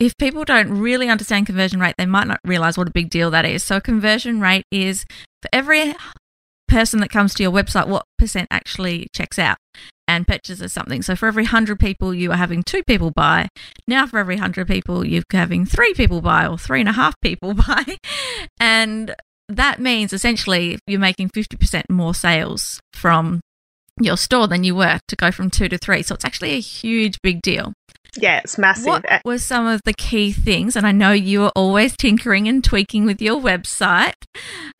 if 0.00 0.16
people 0.18 0.44
don't 0.44 0.70
really 0.70 1.08
understand 1.08 1.46
conversion 1.46 1.80
rate, 1.80 1.94
they 1.98 2.06
might 2.06 2.26
not 2.26 2.40
realize 2.44 2.78
what 2.78 2.88
a 2.88 2.92
big 2.92 3.10
deal 3.10 3.30
that 3.30 3.44
is. 3.44 3.62
So, 3.62 3.80
conversion 3.80 4.40
rate 4.40 4.64
is 4.70 5.04
for 5.42 5.48
every 5.52 5.94
person 6.68 7.00
that 7.00 7.10
comes 7.10 7.34
to 7.34 7.42
your 7.42 7.52
website, 7.52 7.86
what 7.86 8.04
percent 8.18 8.48
actually 8.50 9.08
checks 9.12 9.38
out 9.38 9.58
and 10.12 10.26
purchases 10.26 10.72
something. 10.72 11.00
So, 11.02 11.16
for 11.16 11.26
every 11.26 11.44
100 11.44 11.80
people, 11.80 12.12
you 12.12 12.32
are 12.32 12.36
having 12.36 12.62
two 12.62 12.82
people 12.84 13.10
buy. 13.10 13.48
Now, 13.88 14.06
for 14.06 14.18
every 14.18 14.36
100 14.36 14.68
people, 14.68 15.04
you're 15.04 15.22
having 15.30 15.64
three 15.64 15.94
people 15.94 16.20
buy 16.20 16.46
or 16.46 16.58
three 16.58 16.80
and 16.80 16.88
a 16.88 16.92
half 16.92 17.14
people 17.22 17.54
buy. 17.54 17.96
And 18.60 19.14
that 19.48 19.80
means 19.80 20.12
essentially 20.12 20.78
you're 20.86 21.00
making 21.00 21.30
50% 21.30 21.84
more 21.90 22.14
sales 22.14 22.80
from 22.92 23.40
your 24.00 24.16
store 24.16 24.48
than 24.48 24.64
you 24.64 24.74
were 24.74 25.00
to 25.08 25.16
go 25.16 25.30
from 25.30 25.50
two 25.50 25.68
to 25.68 25.78
three. 25.78 26.02
So 26.02 26.14
it's 26.14 26.24
actually 26.24 26.52
a 26.52 26.60
huge 26.60 27.18
big 27.22 27.42
deal. 27.42 27.72
Yeah, 28.16 28.40
it's 28.44 28.58
massive. 28.58 28.86
What 28.86 29.10
Uh, 29.10 29.20
were 29.24 29.38
some 29.38 29.66
of 29.66 29.80
the 29.84 29.94
key 29.94 30.32
things? 30.32 30.76
And 30.76 30.86
I 30.86 30.92
know 30.92 31.12
you 31.12 31.40
were 31.40 31.52
always 31.56 31.96
tinkering 31.96 32.46
and 32.46 32.62
tweaking 32.62 33.06
with 33.06 33.22
your 33.22 33.40
website, 33.40 34.14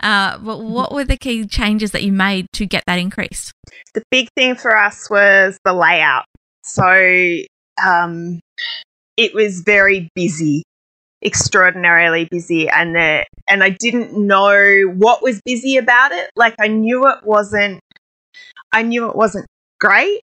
uh, 0.03 0.39
but 0.39 0.59
what 0.59 0.93
were 0.93 1.05
the 1.05 1.17
key 1.17 1.47
changes 1.47 1.93
that 1.93 2.03
you 2.03 2.13
made 2.13 2.47
to 2.53 2.67
get 2.67 2.85
that 2.87 2.99
increase? 2.99 3.53
the 3.95 4.03
big 4.11 4.29
thing 4.37 4.55
for 4.55 4.77
us 4.77 5.09
was 5.11 5.59
the 5.65 5.73
layout. 5.73 6.25
So 6.63 6.85
um, 7.85 8.41
it 9.17 9.35
was 9.35 9.61
very 9.61 10.09
busy, 10.15 10.63
extraordinarily 11.25 12.27
busy, 12.31 12.69
and 12.69 12.95
the 12.95 13.25
and 13.49 13.63
I 13.63 13.71
didn't 13.71 14.17
know 14.17 14.83
what 14.95 15.23
was 15.23 15.41
busy 15.45 15.77
about 15.77 16.13
it. 16.13 16.31
Like 16.37 16.55
I 16.61 16.69
knew 16.69 17.09
it 17.09 17.19
wasn't, 17.25 17.81
I 18.73 18.83
knew 18.83 19.09
it 19.09 19.17
wasn't 19.17 19.47
great, 19.81 20.21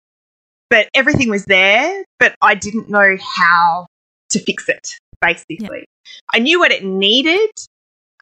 but 0.70 0.88
everything 0.94 1.30
was 1.30 1.46
there, 1.46 2.04
but 2.20 2.36
I 2.42 2.56
didn't 2.56 2.90
know 2.90 3.18
how 3.38 3.88
to 4.32 4.40
fix 4.40 4.68
it. 4.70 4.88
Basically, 5.22 5.86
I 6.34 6.40
knew 6.40 6.60
what 6.60 6.72
it 6.72 6.84
needed, 6.84 7.50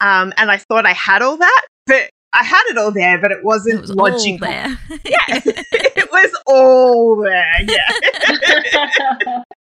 um, 0.02 0.34
and 0.38 0.50
I 0.50 0.58
thought 0.58 0.86
I 0.86 0.94
had 0.94 1.22
all 1.22 1.38
that, 1.38 1.68
but 1.86 2.10
I 2.34 2.44
had 2.44 2.64
it 2.70 2.78
all 2.78 2.92
there, 2.92 3.20
but 3.20 3.32
it 3.32 3.44
wasn't 3.44 3.76
It 3.76 3.82
was 3.82 3.92
logical. 3.96 4.48
there. 4.48 4.78
Yes, 5.06 5.44
it 5.48 6.10
was 6.12 6.36
all 6.46 7.16
there. 7.18 7.62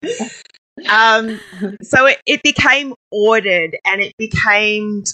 Yeah. 0.03 0.29
um, 0.91 1.41
so 1.83 2.07
it, 2.07 2.19
it 2.27 2.43
became 2.43 2.95
ordered 3.11 3.77
and 3.85 4.01
it 4.03 4.13
became 4.19 5.05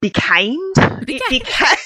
became 0.00 0.58
it 0.76 1.06
Became. 1.06 1.40
became 1.40 1.76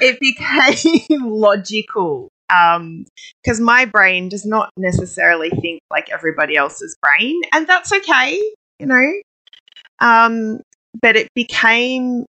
it 0.00 0.20
became 0.20 1.30
logical. 1.30 2.28
Um, 2.52 3.06
because 3.42 3.60
my 3.60 3.84
brain 3.84 4.28
does 4.28 4.44
not 4.44 4.70
necessarily 4.76 5.50
think 5.50 5.80
like 5.90 6.10
everybody 6.10 6.56
else's 6.56 6.96
brain, 7.02 7.40
and 7.52 7.66
that's 7.66 7.92
okay, 7.92 8.40
you 8.78 8.86
know. 8.86 9.12
Um, 10.00 10.60
but 11.00 11.16
it 11.16 11.28
became 11.34 12.24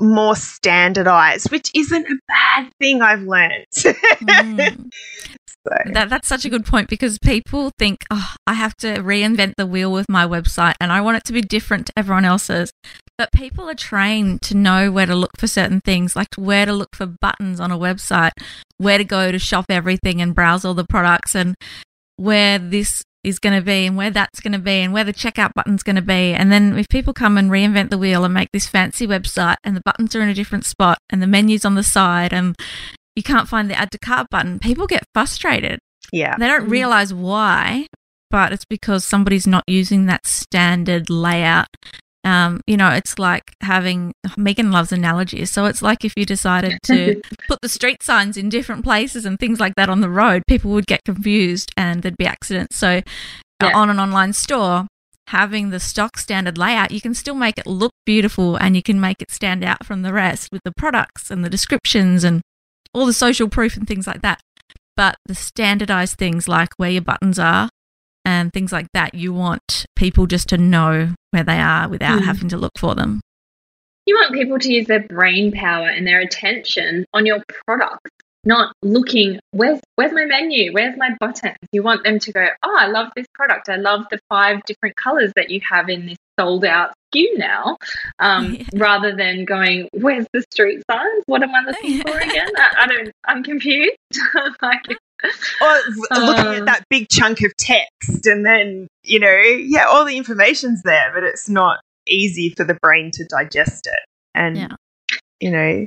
more 0.00 0.36
standardized, 0.36 1.50
which 1.50 1.70
isn't 1.74 2.06
a 2.06 2.16
bad 2.28 2.70
thing 2.80 3.02
I've 3.02 3.22
learned. 3.22 3.66
Mm. 4.20 4.90
so, 5.66 5.92
That, 5.92 6.10
that's 6.10 6.28
such 6.28 6.44
a 6.44 6.50
good 6.50 6.66
point 6.66 6.88
because 6.88 7.18
people 7.18 7.70
think, 7.78 8.04
oh, 8.10 8.34
I 8.46 8.54
have 8.54 8.76
to 8.78 8.96
reinvent 8.96 9.54
the 9.56 9.66
wheel 9.66 9.92
with 9.92 10.08
my 10.08 10.26
website 10.26 10.74
and 10.80 10.92
I 10.92 11.00
want 11.00 11.18
it 11.18 11.24
to 11.24 11.32
be 11.32 11.40
different 11.40 11.86
to 11.86 11.92
everyone 11.96 12.24
else's. 12.24 12.72
But 13.18 13.32
people 13.32 13.68
are 13.68 13.74
trained 13.74 14.42
to 14.42 14.56
know 14.56 14.92
where 14.92 15.06
to 15.06 15.14
look 15.16 15.32
for 15.38 15.48
certain 15.48 15.80
things, 15.80 16.14
like 16.14 16.28
where 16.36 16.64
to 16.64 16.72
look 16.72 16.94
for 16.94 17.04
buttons 17.06 17.58
on 17.58 17.72
a 17.72 17.76
website, 17.78 18.30
where 18.76 18.96
to 18.96 19.04
go 19.04 19.32
to 19.32 19.38
shop 19.40 19.66
everything 19.68 20.22
and 20.22 20.34
browse 20.34 20.64
all 20.64 20.74
the 20.74 20.86
products, 20.88 21.34
and 21.34 21.56
where 22.16 22.58
this 22.60 23.02
is 23.24 23.40
going 23.40 23.54
to 23.58 23.60
be 23.64 23.84
and 23.84 23.96
where 23.96 24.10
that's 24.10 24.38
going 24.40 24.52
to 24.52 24.58
be 24.60 24.70
and 24.80 24.92
where 24.92 25.02
the 25.04 25.12
checkout 25.12 25.52
button's 25.54 25.82
going 25.82 25.96
to 25.96 26.02
be. 26.02 26.32
And 26.32 26.52
then 26.52 26.78
if 26.78 26.88
people 26.88 27.12
come 27.12 27.36
and 27.36 27.50
reinvent 27.50 27.90
the 27.90 27.98
wheel 27.98 28.24
and 28.24 28.32
make 28.32 28.50
this 28.52 28.68
fancy 28.68 29.06
website 29.08 29.56
and 29.64 29.76
the 29.76 29.82
buttons 29.84 30.14
are 30.14 30.22
in 30.22 30.28
a 30.28 30.34
different 30.34 30.64
spot 30.64 30.98
and 31.10 31.20
the 31.20 31.26
menu's 31.26 31.64
on 31.64 31.74
the 31.74 31.82
side 31.82 32.32
and 32.32 32.54
you 33.16 33.24
can't 33.24 33.48
find 33.48 33.68
the 33.68 33.74
add 33.76 33.90
to 33.90 33.98
cart 33.98 34.28
button, 34.30 34.60
people 34.60 34.86
get 34.86 35.02
frustrated. 35.12 35.80
yeah. 36.12 36.36
They 36.38 36.46
don't 36.46 36.68
Mm. 36.68 36.70
realize 36.70 37.12
why, 37.12 37.86
but 38.30 38.52
it's 38.52 38.64
because 38.64 39.04
somebody's 39.04 39.46
not 39.46 39.64
using 39.66 40.06
that 40.06 40.24
standard 40.26 41.10
layout. 41.10 41.66
Um, 42.28 42.60
you 42.66 42.76
know, 42.76 42.90
it's 42.90 43.18
like 43.18 43.44
having 43.62 44.12
Megan 44.36 44.70
loves 44.70 44.92
analogies. 44.92 45.50
So 45.50 45.64
it's 45.64 45.80
like 45.82 46.04
if 46.04 46.12
you 46.16 46.24
decided 46.26 46.78
to 46.84 47.22
put 47.48 47.60
the 47.62 47.68
street 47.68 48.02
signs 48.02 48.36
in 48.36 48.48
different 48.50 48.84
places 48.84 49.24
and 49.24 49.38
things 49.38 49.60
like 49.60 49.74
that 49.76 49.88
on 49.88 50.00
the 50.00 50.10
road, 50.10 50.42
people 50.46 50.70
would 50.72 50.86
get 50.86 51.04
confused 51.04 51.72
and 51.76 52.02
there'd 52.02 52.16
be 52.18 52.26
accidents. 52.26 52.76
So 52.76 53.02
Yeah. 53.62 53.72
on 53.74 53.88
an 53.90 53.98
online 53.98 54.32
store, 54.34 54.86
having 55.28 55.70
the 55.70 55.80
stock 55.80 56.18
standard 56.18 56.58
layout, 56.58 56.90
you 56.90 57.00
can 57.00 57.14
still 57.14 57.34
make 57.34 57.58
it 57.58 57.66
look 57.66 57.92
beautiful 58.06 58.56
and 58.56 58.76
you 58.76 58.82
can 58.82 59.00
make 59.00 59.20
it 59.22 59.30
stand 59.30 59.64
out 59.64 59.84
from 59.86 60.02
the 60.02 60.12
rest 60.12 60.48
with 60.52 60.62
the 60.64 60.72
products 60.76 61.30
and 61.30 61.44
the 61.44 61.50
descriptions 61.50 62.24
and 62.24 62.40
all 62.94 63.06
the 63.06 63.12
social 63.12 63.48
proof 63.48 63.76
and 63.76 63.86
things 63.86 64.06
like 64.06 64.22
that. 64.22 64.40
But 64.96 65.16
the 65.26 65.34
standardized 65.34 66.16
things 66.18 66.48
like 66.48 66.70
where 66.76 66.90
your 66.90 67.02
buttons 67.02 67.38
are 67.38 67.68
and 68.24 68.52
things 68.52 68.72
like 68.72 68.86
that, 68.94 69.14
you 69.14 69.32
want 69.32 69.86
people 69.96 70.26
just 70.26 70.48
to 70.50 70.58
know 70.58 71.14
where 71.30 71.44
they 71.44 71.58
are 71.60 71.88
without 71.88 72.20
Mm. 72.20 72.24
having 72.24 72.48
to 72.50 72.56
look 72.56 72.72
for 72.78 72.94
them. 72.94 73.20
you 74.06 74.14
want 74.14 74.32
people 74.32 74.58
to 74.58 74.72
use 74.72 74.86
their 74.86 75.00
brain 75.06 75.52
power 75.52 75.86
and 75.88 76.06
their 76.06 76.20
attention 76.20 77.04
on 77.12 77.26
your 77.26 77.42
product, 77.66 78.08
not 78.44 78.72
looking, 78.82 79.38
where's 79.50 79.80
where's 79.96 80.12
my 80.12 80.24
menu? 80.24 80.72
Where's 80.72 80.96
my 80.96 81.10
buttons? 81.20 81.56
You 81.72 81.82
want 81.82 82.04
them 82.04 82.18
to 82.20 82.32
go, 82.32 82.48
oh, 82.62 82.76
I 82.78 82.86
love 82.86 83.08
this 83.14 83.26
product. 83.34 83.68
I 83.68 83.76
love 83.76 84.06
the 84.10 84.18
five 84.30 84.62
different 84.64 84.96
colors 84.96 85.30
that 85.36 85.50
you 85.50 85.60
have 85.68 85.90
in 85.90 86.06
this 86.06 86.16
sold 86.40 86.64
out 86.64 86.94
SKU 87.14 87.36
now, 87.36 87.76
um, 88.18 88.54
Yeah. 88.58 88.64
rather 88.76 89.14
than 89.14 89.44
going, 89.44 89.88
where's 89.92 90.26
the 90.32 90.42
street 90.52 90.82
signs? 90.90 91.24
What 91.26 91.42
am 91.42 91.50
I 91.54 91.60
looking 91.66 92.00
for 92.00 92.16
again? 92.28 92.48
I, 92.56 92.68
I 92.84 92.86
don't, 92.86 93.10
I'm 93.26 93.42
confused. 93.42 93.96
like, 94.62 94.84
Or 95.60 95.80
looking 96.10 96.46
Um, 96.46 96.54
at 96.54 96.64
that 96.66 96.84
big 96.90 97.08
chunk 97.08 97.42
of 97.42 97.56
text, 97.56 98.26
and 98.26 98.44
then 98.46 98.86
you 99.02 99.18
know, 99.18 99.36
yeah, 99.36 99.84
all 99.84 100.04
the 100.04 100.16
information's 100.16 100.82
there, 100.82 101.10
but 101.14 101.24
it's 101.24 101.48
not 101.48 101.80
easy 102.06 102.50
for 102.56 102.64
the 102.64 102.78
brain 102.82 103.10
to 103.12 103.24
digest 103.24 103.86
it, 103.86 104.00
and 104.34 104.56
Yeah. 104.56 104.68
you 105.40 105.50
know. 105.50 105.86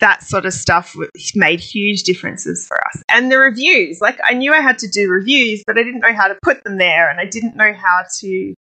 That 0.00 0.22
sort 0.22 0.44
of 0.44 0.52
stuff 0.52 0.94
made 1.34 1.58
huge 1.58 2.02
differences 2.02 2.66
for 2.66 2.76
us. 2.76 3.02
And 3.08 3.32
the 3.32 3.38
reviews, 3.38 3.98
like 4.02 4.18
I 4.22 4.34
knew 4.34 4.52
I 4.52 4.60
had 4.60 4.78
to 4.80 4.88
do 4.88 5.08
reviews, 5.08 5.64
but 5.66 5.78
I 5.78 5.82
didn't 5.82 6.00
know 6.00 6.12
how 6.12 6.28
to 6.28 6.36
put 6.42 6.62
them 6.64 6.76
there, 6.76 7.08
and 7.08 7.18
I 7.18 7.24
didn't 7.24 7.56
know 7.56 7.72
how 7.72 8.04
to 8.18 8.54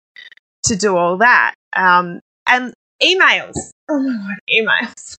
to 0.63 0.75
do 0.77 0.95
all 0.95 1.17
that. 1.17 1.53
Um, 1.75 2.21
and 2.47 2.73
emails. 3.01 3.53
Oh 3.89 3.99
my 3.99 4.13
god, 4.13 4.37
emails! 4.49 5.15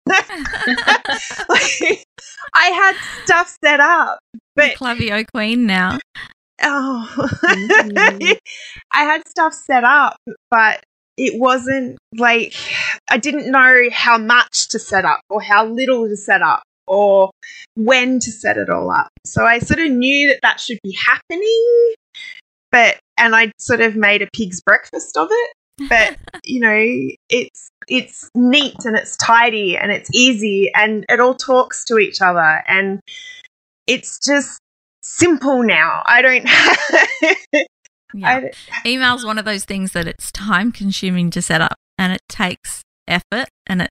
like, 1.49 2.05
I 2.55 2.67
had 2.69 2.97
stuff 3.25 3.57
set 3.63 3.81
up, 3.81 4.19
but 4.55 4.77
Klaviyo 4.77 5.25
Queen 5.33 5.67
now. 5.67 5.99
oh, 6.63 7.29
Mhm. 7.45 8.39
I 8.93 9.03
had 9.05 9.27
stuff 9.29 9.53
set 9.55 9.85
up, 9.85 10.17
but 10.51 10.83
it 11.17 11.39
wasn't 11.41 11.99
like 12.17 12.55
I 13.11 13.19
didn't 13.19 13.51
know 13.51 13.85
how 13.93 14.19
much 14.19 14.69
to 14.69 14.79
set 14.79 15.05
up 15.05 15.21
or 15.31 15.41
how 15.41 15.67
little 15.67 16.09
to 16.09 16.17
set 16.17 16.43
up 16.43 16.63
or 16.87 17.31
when 17.75 18.19
to 18.21 18.31
set 18.31 18.57
it 18.57 18.69
all 18.71 18.91
up. 18.91 19.09
So 19.25 19.45
I 19.45 19.59
sort 19.61 19.81
of 19.81 19.91
knew 19.91 20.29
that 20.29 20.41
that 20.43 20.61
should 20.61 20.79
be 20.83 20.97
happening, 21.07 21.95
but 22.73 22.99
and 23.19 23.35
I 23.35 23.53
sort 23.59 23.81
of 23.81 23.97
made 23.97 24.23
a 24.23 24.29
pig's 24.33 24.61
breakfast 24.61 25.17
of 25.17 25.29
it. 25.31 25.51
But 25.89 26.17
you 26.45 26.61
know, 26.61 27.15
it's 27.29 27.71
it's 27.89 28.31
neat 28.35 28.85
and 28.85 28.97
it's 28.97 29.17
tidy 29.17 29.77
and 29.77 29.93
it's 29.93 30.11
easy 30.13 30.71
and 30.75 31.05
it 31.09 31.21
all 31.21 31.35
talks 31.35 31.85
to 31.87 31.99
each 31.99 32.21
other 32.21 32.63
and 32.67 33.01
it's 33.87 34.19
just 34.19 34.61
simple 35.03 35.63
now. 35.63 36.03
I 36.07 36.23
don't 36.23 36.47
have. 36.47 37.37
Yeah. 38.15 38.49
I 38.83 38.89
Email's 38.89 39.27
one 39.27 39.37
of 39.37 39.45
those 39.45 39.65
things 39.65 39.93
that 39.93 40.07
it's 40.07 40.33
time 40.33 40.73
consuming 40.73 41.31
to 41.33 41.43
set 41.43 41.61
up 41.61 41.77
and 41.99 42.15
it 42.15 42.23
takes 42.29 42.83
effort 43.07 43.49
and 43.67 43.83
it, 43.83 43.91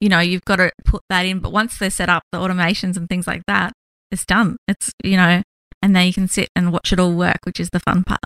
you 0.00 0.08
know, 0.08 0.20
you've 0.20 0.44
got 0.44 0.56
to 0.56 0.70
put 0.84 1.02
that 1.08 1.26
in. 1.26 1.40
But 1.40 1.50
once 1.50 1.76
they're 1.76 1.90
set 1.90 2.08
up, 2.08 2.22
the 2.30 2.38
automations 2.38 2.96
and 2.96 3.08
things 3.08 3.26
like 3.26 3.42
that, 3.48 3.72
it's 4.12 4.24
done. 4.24 4.58
It's, 4.68 4.92
you 5.02 5.16
know, 5.16 5.42
and 5.82 5.96
then 5.96 6.06
you 6.06 6.12
can 6.12 6.28
sit 6.28 6.50
and 6.54 6.72
watch 6.72 6.92
it 6.92 7.00
all 7.00 7.12
work, 7.12 7.38
which 7.44 7.58
is 7.58 7.70
the 7.70 7.80
fun 7.80 8.04
part. 8.04 8.20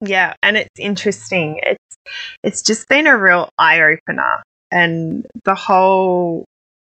Yeah, 0.00 0.34
and 0.42 0.56
it's 0.56 0.78
interesting. 0.78 1.60
It's 1.62 1.96
it's 2.42 2.62
just 2.62 2.88
been 2.88 3.06
a 3.06 3.16
real 3.18 3.48
eye 3.58 3.80
opener, 3.82 4.42
and 4.70 5.26
the 5.44 5.54
whole 5.54 6.44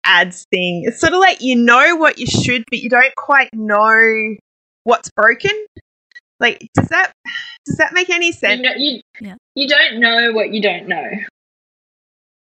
ads 0.05 0.45
thing. 0.51 0.83
It's 0.85 0.99
sort 0.99 1.13
of 1.13 1.19
like 1.19 1.41
you 1.41 1.55
know 1.55 1.95
what 1.95 2.17
you 2.17 2.25
should, 2.27 2.63
but 2.69 2.79
you 2.79 2.89
don't 2.89 3.15
quite 3.15 3.49
know 3.53 4.35
what's 4.83 5.09
broken. 5.15 5.51
Like, 6.39 6.67
does 6.73 6.87
that 6.89 7.11
does 7.65 7.77
that 7.77 7.93
make 7.93 8.09
any 8.09 8.27
You, 8.27 8.33
sense? 8.33 8.61
know, 8.61 8.71
you, 8.75 9.01
Yeah. 9.21 9.35
you 9.55 9.67
don't 9.67 9.99
know 9.99 10.31
what 10.33 10.49
you 10.51 10.61
don't 10.61 10.87
know. 10.87 11.09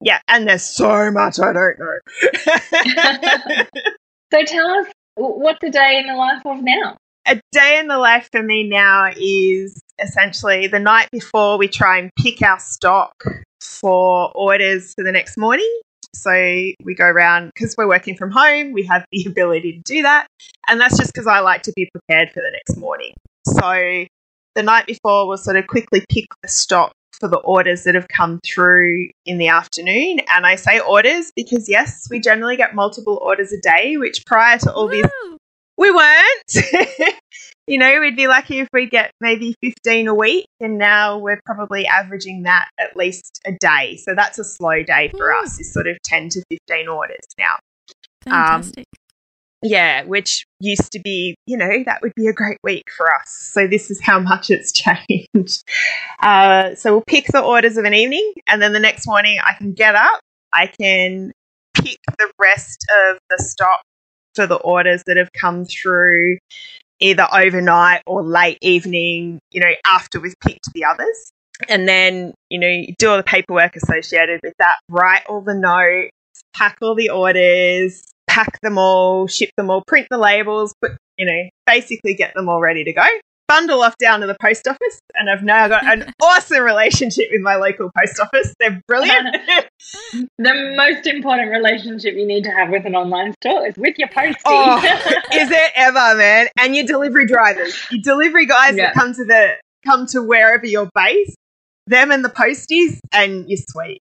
Yeah, 0.02 0.20
and 0.28 0.48
there's 0.48 0.64
so 0.64 1.12
much 1.12 1.40
I 1.40 1.54
don't 1.54 1.80
know. 1.80 3.66
So 4.34 4.44
tell 4.44 4.68
us, 4.70 4.88
what's 5.16 5.64
a 5.64 5.70
day 5.70 6.00
in 6.00 6.08
the 6.08 6.16
life 6.16 6.42
of 6.46 6.62
now? 6.62 6.98
a 7.28 7.40
day 7.54 7.80
in 7.80 7.88
the 7.88 7.98
life 7.98 8.28
for 8.32 8.44
me 8.44 8.68
now 8.68 9.10
is 9.16 9.80
essentially 10.00 10.68
the 10.68 10.80
night 10.80 11.10
before 11.12 11.58
we 11.58 11.68
try 11.68 11.98
and 11.98 12.12
pick 12.22 12.42
our 12.42 12.60
stock 12.60 13.14
for 13.62 14.32
orders 14.36 14.94
for 14.94 15.04
the 15.04 15.12
next 15.12 15.38
morning. 15.38 15.70
So 16.14 16.32
we 16.32 16.96
go 16.96 17.06
around 17.06 17.52
because 17.54 17.76
we're 17.78 17.88
working 17.88 18.16
from 18.16 18.32
home, 18.32 18.72
we 18.72 18.84
have 18.84 19.06
the 19.12 19.26
ability 19.30 19.74
to 19.74 19.82
do 19.82 20.02
that. 20.04 20.28
And 20.68 20.80
that's 20.80 20.98
just 20.98 21.14
because 21.14 21.28
I 21.28 21.40
like 21.40 21.64
to 21.64 21.74
be 21.76 21.90
prepared 21.92 22.30
for 22.32 22.42
the 22.42 22.52
next 22.52 22.78
morning. 22.78 23.14
So 23.46 24.06
the 24.56 24.64
night 24.64 24.86
before, 24.88 25.28
we'll 25.28 25.38
sort 25.38 25.58
of 25.58 25.68
quickly 25.68 26.04
pick 26.10 26.26
the 26.42 26.48
stock 26.48 26.94
for 27.20 27.28
the 27.28 27.38
orders 27.40 27.84
that 27.84 27.96
have 27.96 28.08
come 28.08 28.40
through 28.46 29.10
in 29.26 29.38
the 29.38 29.48
afternoon. 29.48 30.20
And 30.34 30.46
I 30.46 30.56
say 30.56 30.80
orders 30.80 31.32
because, 31.36 31.70
yes, 31.70 32.08
we 32.10 32.20
generally 32.20 32.58
get 32.58 32.76
multiple 32.76 33.20
orders 33.22 33.52
a 33.52 33.60
day, 33.62 33.98
which 33.98 34.26
prior 34.26 34.58
to 34.60 34.74
all 34.74 34.88
Woo! 34.88 35.38
we 35.78 35.92
weren't. 35.92 37.16
you 37.68 37.78
know, 37.78 38.00
we'd 38.00 38.16
be 38.16 38.28
lucky 38.28 38.60
if 38.60 38.68
we 38.74 38.88
get 38.88 39.12
maybe 39.20 39.56
15 39.62 40.08
a 40.08 40.14
week, 40.14 40.46
and 40.60 40.78
now 40.78 41.18
we're 41.18 41.42
probably 41.46 41.88
averaging 41.88 42.44
that 42.44 42.68
at 42.80 42.96
least 42.96 43.42
a 43.46 43.52
day. 43.54 43.98
So 43.98 44.14
that's 44.16 44.38
a 44.38 44.44
slow 44.44 44.84
day 44.84 45.10
for 45.18 45.34
Woo. 45.34 45.42
us, 45.42 45.60
is 45.60 45.74
sort 45.74 45.88
of 45.88 45.98
10 46.04 46.30
to 46.30 46.44
15 46.50 46.88
orders 46.88 47.26
now. 47.40 47.56
Fantastic. 48.24 48.86
Yeah, 49.64 50.04
which 50.04 50.46
used 50.60 50.92
to 50.92 51.00
be, 51.00 51.36
you 51.48 51.58
know, 51.58 51.84
that 51.86 52.04
would 52.04 52.14
be 52.16 52.28
a 52.28 52.34
great 52.34 52.60
week 52.64 52.84
for 52.96 53.12
us. 53.12 53.32
So 53.32 53.66
this 53.68 53.90
is 53.90 54.00
how 54.00 54.20
much 54.20 54.52
it's 54.52 54.72
changed. 54.72 55.64
Uh, 56.20 56.76
so 56.76 56.94
we'll 56.94 57.04
pick 57.08 57.26
the 57.28 57.42
orders 57.42 57.78
of 57.78 57.86
an 57.86 57.96
evening, 57.96 58.34
and 58.48 58.62
then 58.62 58.74
the 58.74 58.80
next 58.80 59.08
morning 59.08 59.40
I 59.44 59.54
can 59.54 59.74
get 59.74 59.96
up, 59.96 60.20
I 60.54 60.68
can 60.68 61.32
pick 61.74 61.98
the 62.20 62.32
rest 62.40 62.86
of 63.08 63.18
the 63.30 63.44
stock 63.44 63.82
for 64.36 64.46
the 64.46 64.56
orders 64.56 65.02
that 65.08 65.18
have 65.18 65.32
come 65.34 65.66
through 65.66 66.38
either 67.00 67.28
overnight 67.32 68.02
or 68.06 68.24
late 68.24 68.58
evening, 68.62 69.40
you 69.52 69.62
know, 69.62 69.72
after 69.86 70.20
we've 70.20 70.40
picked 70.42 70.72
the 70.74 70.86
others. 70.86 71.32
And 71.70 71.88
then, 71.88 72.34
you 72.50 72.60
know, 72.60 72.68
you 72.68 72.94
do 72.98 73.10
all 73.10 73.18
the 73.18 73.24
paperwork 73.24 73.76
associated 73.76 74.42
with 74.44 74.54
that, 74.60 74.78
write 74.90 75.26
all 75.28 75.42
the 75.42 75.56
notes, 75.56 76.12
pack 76.54 76.78
all 76.82 76.96
the 76.96 77.10
orders, 77.10 78.04
pack 78.28 78.60
them 78.62 78.78
all, 78.78 79.28
ship 79.28 79.52
them 79.56 79.70
all, 79.70 79.82
print 79.88 80.08
the 80.10 80.18
labels, 80.18 80.74
but, 80.82 80.92
you 81.18 81.26
know, 81.26 81.50
basically 81.66 82.14
get 82.14 82.34
them 82.34 82.50
all 82.50 82.60
ready 82.60 82.84
to 82.84 82.94
go. 82.94 83.06
Bundle 83.48 83.82
off 83.84 83.96
down 83.98 84.22
to 84.22 84.28
the 84.28 84.36
post 84.42 84.68
office, 84.68 85.00
and 85.14 85.30
I've 85.30 85.44
now 85.44 85.68
got 85.68 85.86
an 85.86 86.12
awesome 86.22 86.64
relationship 86.64 87.28
with 87.32 87.42
my 87.42 87.56
local 87.56 87.92
post 87.96 88.20
office. 88.20 88.54
They're 88.60 88.82
brilliant. 88.88 89.36
The 90.40 90.74
most 90.76 91.06
important 91.08 91.52
relationship 91.52 92.16
you 92.16 92.26
need 92.26 92.44
to 92.46 92.50
have 92.52 92.70
with 92.70 92.86
an 92.86 92.96
online 92.96 93.34
store 93.42 93.68
is 93.68 93.76
with 93.78 93.98
your 94.00 94.08
postie. 94.08 94.34
Oh, 94.46 94.78
is 95.34 95.52
it 95.52 95.72
ever, 95.76 96.18
man? 96.18 96.48
And 96.58 96.76
your 96.76 96.86
delivery 96.86 97.28
drivers, 97.28 97.78
your 97.92 98.02
delivery 98.02 98.46
guys 98.48 98.76
Yeah. 98.76 98.88
that 98.88 98.96
come 98.96 99.14
to 99.14 99.24
the 99.26 99.56
come 99.86 100.08
to 100.08 100.24
wherever 100.24 100.66
you're 100.66 100.90
based, 100.96 101.36
them 101.88 102.12
and 102.12 102.26
the 102.26 102.30
posties, 102.30 102.98
and 103.14 103.48
you're 103.48 103.60
sweet. 103.70 104.02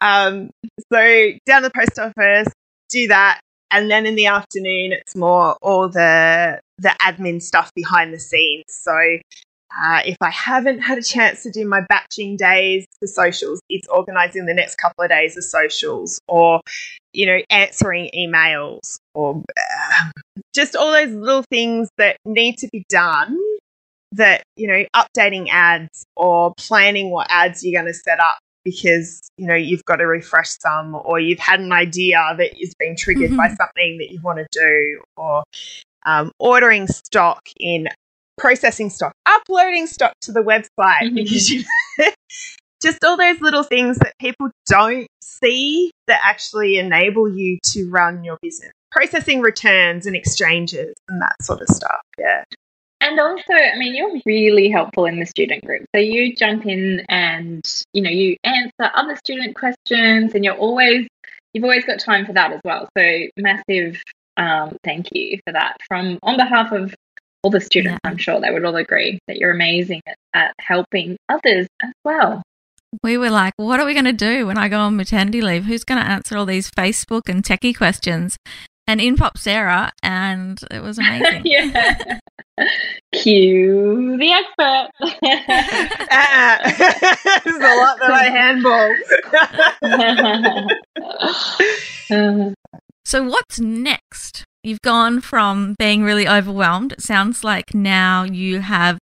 um, 0.00 0.50
so 0.92 1.30
down 1.46 1.62
to 1.62 1.68
the 1.68 1.72
post 1.74 1.98
office, 1.98 2.52
do 2.88 3.08
that, 3.08 3.40
and 3.70 3.90
then 3.90 4.06
in 4.06 4.14
the 4.14 4.26
afternoon, 4.26 4.92
it's 4.92 5.14
more 5.16 5.56
all 5.62 5.88
the 5.88 6.60
the 6.80 6.94
admin 7.00 7.40
stuff 7.40 7.70
behind 7.74 8.12
the 8.12 8.20
scenes. 8.20 8.64
So. 8.68 9.18
Uh, 9.72 10.00
if 10.04 10.16
I 10.20 10.30
haven't 10.30 10.80
had 10.80 10.98
a 10.98 11.02
chance 11.02 11.44
to 11.44 11.50
do 11.52 11.64
my 11.64 11.80
batching 11.88 12.36
days 12.36 12.84
for 12.98 13.06
socials, 13.06 13.60
it's 13.68 13.86
organising 13.86 14.46
the 14.46 14.52
next 14.52 14.74
couple 14.74 15.04
of 15.04 15.10
days 15.10 15.36
of 15.36 15.44
socials 15.44 16.18
or 16.26 16.60
you 17.12 17.26
know, 17.26 17.38
answering 17.50 18.10
emails 18.16 18.98
or 19.14 19.42
uh, 19.56 20.10
just 20.54 20.76
all 20.76 20.92
those 20.92 21.12
little 21.12 21.44
things 21.50 21.88
that 21.98 22.16
need 22.24 22.58
to 22.58 22.68
be 22.72 22.84
done 22.88 23.36
that, 24.12 24.42
you 24.56 24.66
know, 24.66 24.84
updating 24.94 25.48
ads 25.50 26.04
or 26.16 26.54
planning 26.56 27.10
what 27.10 27.26
ads 27.30 27.64
you're 27.64 27.80
going 27.80 27.92
to 27.92 27.98
set 27.98 28.20
up 28.20 28.38
because, 28.64 29.20
you 29.36 29.46
know, 29.46 29.54
you've 29.54 29.84
got 29.84 29.96
to 29.96 30.06
refresh 30.06 30.50
some 30.60 30.94
or 30.94 31.18
you've 31.18 31.38
had 31.38 31.60
an 31.60 31.72
idea 31.72 32.34
that 32.36 32.60
is 32.60 32.74
being 32.78 32.96
triggered 32.96 33.36
by 33.36 33.48
something 33.48 33.98
that 33.98 34.10
you 34.10 34.20
want 34.20 34.38
to 34.38 34.46
do 34.52 35.00
or 35.16 35.42
um, 36.06 36.32
ordering 36.38 36.86
stock 36.86 37.40
in 37.58 37.88
processing 38.38 38.90
stock, 38.90 39.12
uploading 39.26 39.86
stock 39.86 40.12
to 40.22 40.32
the 40.32 40.40
website 40.40 41.02
Mhm. 41.02 41.14
because 41.14 41.50
you 41.50 41.64
just 42.82 43.04
all 43.04 43.16
those 43.16 43.40
little 43.40 43.62
things 43.62 43.98
that 43.98 44.14
people 44.18 44.50
don't 44.66 45.06
see 45.22 45.90
that 46.06 46.20
actually 46.24 46.78
enable 46.78 47.28
you 47.28 47.58
to 47.72 47.88
run 47.90 48.24
your 48.24 48.38
business. 48.40 48.72
Processing 48.90 49.40
returns 49.40 50.06
and 50.06 50.16
exchanges 50.16 50.94
and 51.08 51.20
that 51.20 51.36
sort 51.42 51.60
of 51.60 51.68
stuff. 51.68 52.00
Yeah. 52.18 52.42
And 53.02 53.18
also, 53.18 53.52
I 53.52 53.78
mean, 53.78 53.94
you're 53.94 54.20
really 54.26 54.68
helpful 54.68 55.06
in 55.06 55.18
the 55.20 55.26
student 55.26 55.64
group. 55.64 55.84
So 55.94 56.00
you 56.00 56.34
jump 56.34 56.66
in 56.66 57.04
and, 57.08 57.64
you 57.94 58.02
know, 58.02 58.10
you 58.10 58.36
answer 58.44 58.90
other 58.94 59.16
student 59.16 59.54
questions 59.56 60.34
and 60.34 60.44
you're 60.44 60.56
always, 60.56 61.06
you've 61.54 61.64
always 61.64 61.84
got 61.84 61.98
time 61.98 62.26
for 62.26 62.32
that 62.34 62.52
as 62.52 62.60
well. 62.64 62.88
So 62.96 63.02
massive 63.38 64.02
um, 64.40 64.76
thank 64.82 65.08
you 65.12 65.38
for 65.46 65.52
that 65.52 65.76
from, 65.86 66.18
on 66.22 66.36
behalf 66.36 66.72
of 66.72 66.94
all 67.42 67.50
the 67.50 67.60
students, 67.60 67.98
Yeah. 68.02 68.10
I'm 68.10 68.16
sure 68.16 68.40
they 68.40 68.50
would 68.50 68.64
all 68.64 68.76
agree 68.76 69.18
that 69.28 69.36
you're 69.36 69.50
amazing 69.52 70.00
at, 70.06 70.16
at 70.34 70.54
helping 70.58 71.16
others 71.28 71.66
as 71.82 71.92
well. 72.04 72.42
we 73.02 73.16
were 73.18 73.30
like, 73.30 73.54
what 73.56 73.80
are 73.80 73.86
we 73.86 73.92
going 73.94 74.04
to 74.04 74.12
do 74.12 74.46
when 74.46 74.58
I 74.58 74.68
go 74.68 74.80
on 74.80 74.96
maternity 74.96 75.40
leave? 75.40 75.64
Who's 75.64 75.84
going 75.84 76.00
to 76.00 76.06
answer 76.06 76.36
all 76.36 76.46
these 76.46 76.70
Facebook 76.70 77.28
and 77.28 77.42
techie 77.42 77.76
questions? 77.76 78.36
And 78.86 79.00
in 79.00 79.16
popped 79.16 79.38
Sarah, 79.38 79.92
and 80.02 80.60
it 80.70 80.82
was 80.82 80.98
amazing. 80.98 81.42
yeah. 81.44 82.18
Cue 83.12 84.16
the 84.18 84.32
expert. 84.32 84.88
Ah, 86.12 86.58
this 86.64 87.46
is 87.46 87.56
a 87.56 87.76
lot 87.76 87.98
that 88.00 88.10
I 88.10 88.24
handball. 88.24 88.96
So, 93.10 93.24
what's 93.24 93.58
next? 93.58 94.44
You've 94.62 94.82
gone 94.82 95.20
from 95.20 95.74
being 95.80 96.04
really 96.04 96.28
overwhelmed. 96.28 96.92
It 96.92 97.00
sounds 97.02 97.42
like 97.42 97.74
now 97.74 98.22
you 98.22 98.60
have 98.60 98.98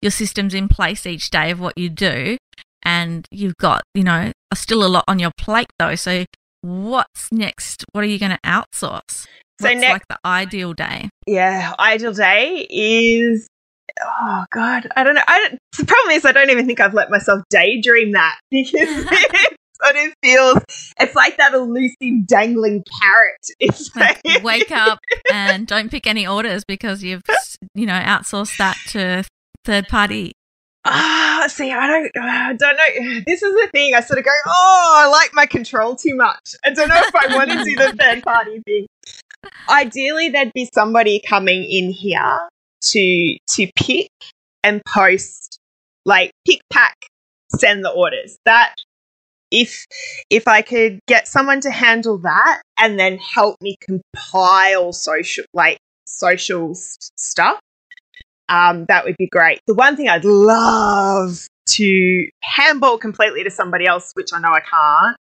your 0.00 0.10
systems 0.10 0.52
in 0.52 0.66
place 0.66 1.06
each 1.06 1.30
day 1.30 1.52
of 1.52 1.60
what 1.60 1.78
you 1.78 1.88
do, 1.88 2.38
and 2.84 3.24
you've 3.30 3.56
got, 3.58 3.84
you 3.94 4.02
know, 4.02 4.32
still 4.52 4.84
a 4.84 4.88
lot 4.88 5.04
on 5.06 5.20
your 5.20 5.30
plate 5.38 5.68
though. 5.78 5.94
So, 5.94 6.24
what's 6.62 7.30
next? 7.30 7.84
What 7.92 8.02
are 8.02 8.08
you 8.08 8.18
going 8.18 8.32
to 8.32 8.40
outsource? 8.44 9.28
So 9.60 9.68
What's 9.68 9.80
next- 9.80 9.92
like 9.92 10.08
the 10.08 10.18
ideal 10.24 10.72
day? 10.72 11.08
yeah, 11.28 11.72
ideal 11.78 12.14
day 12.14 12.66
is. 12.68 13.46
Oh 14.04 14.44
God, 14.50 14.88
I 14.96 15.04
don't 15.04 15.14
know. 15.14 15.22
I 15.28 15.38
don't, 15.38 15.58
the 15.78 15.84
problem 15.84 16.16
is 16.16 16.24
I 16.24 16.32
don't 16.32 16.50
even 16.50 16.66
think 16.66 16.80
I've 16.80 16.94
let 16.94 17.10
myself 17.12 17.42
daydream 17.48 18.10
that 18.10 18.40
because 18.50 19.06
it 19.84 20.14
feels 20.22 20.58
it's 21.00 21.14
like 21.14 21.36
that 21.38 21.54
elusive 21.54 22.26
dangling 22.26 22.84
carrot. 23.00 23.46
It's 23.60 23.94
Like, 23.94 24.20
like, 24.24 24.42
wake 24.42 24.70
up 24.70 25.00
and 25.32 25.66
don't 25.66 25.90
pick 25.90 26.06
any 26.06 26.26
orders 26.26 26.64
because 26.64 27.02
you've, 27.02 27.22
you 27.74 27.86
know, 27.86 27.98
outsourced 27.98 28.56
that 28.58 28.76
to 28.88 29.24
third 29.64 29.88
party. 29.88 30.32
Ah, 30.84 31.46
see, 31.48 31.70
I 31.70 31.86
don't, 31.86 32.10
I 32.20 32.54
don't 32.54 32.76
know. 32.76 33.20
This 33.24 33.42
is 33.42 33.54
the 33.54 33.68
thing. 33.72 33.94
I 33.94 34.00
sort 34.00 34.18
of 34.18 34.24
go, 34.24 34.32
oh, 34.46 34.94
I 34.96 35.08
like 35.08 35.30
my 35.32 35.46
control 35.46 35.94
too 35.94 36.16
much. 36.16 36.54
I 36.64 36.70
don't 36.70 36.88
know 36.88 36.96
if 37.00 37.14
I 37.14 37.36
want 37.36 37.50
to 37.50 37.64
do 37.64 37.76
the 37.76 37.96
third 38.00 38.22
party 38.24 38.60
thing. 38.66 38.86
Ideally, 39.68 40.30
there'd 40.30 40.52
be 40.52 40.68
somebody 40.74 41.20
coming 41.20 41.64
in 41.64 41.90
here 41.90 42.38
to 42.90 43.36
to 43.54 43.70
pick 43.76 44.10
and 44.64 44.82
post, 44.86 45.58
like 46.04 46.32
pick, 46.46 46.60
pack, 46.72 46.96
send 47.56 47.84
the 47.84 47.90
orders. 47.90 48.38
That 48.44 48.74
if 49.52 49.86
if 50.30 50.48
I 50.48 50.62
could 50.62 50.98
get 51.06 51.28
someone 51.28 51.60
to 51.60 51.70
handle 51.70 52.18
that 52.18 52.62
and 52.78 52.98
then 52.98 53.18
help 53.18 53.56
me 53.60 53.76
compile 53.80 54.92
social 54.92 55.44
like 55.54 55.78
social 56.06 56.72
s- 56.72 57.12
stuff, 57.16 57.60
um, 58.48 58.86
that 58.88 59.04
would 59.04 59.16
be 59.18 59.28
great. 59.28 59.60
The 59.66 59.74
one 59.74 59.94
thing 59.96 60.08
I'd 60.08 60.24
love 60.24 61.46
to 61.68 62.28
handball 62.42 62.98
completely 62.98 63.44
to 63.44 63.50
somebody 63.50 63.86
else, 63.86 64.10
which 64.14 64.32
I 64.32 64.40
know 64.40 64.50
I 64.52 64.60
can't, 64.60 65.16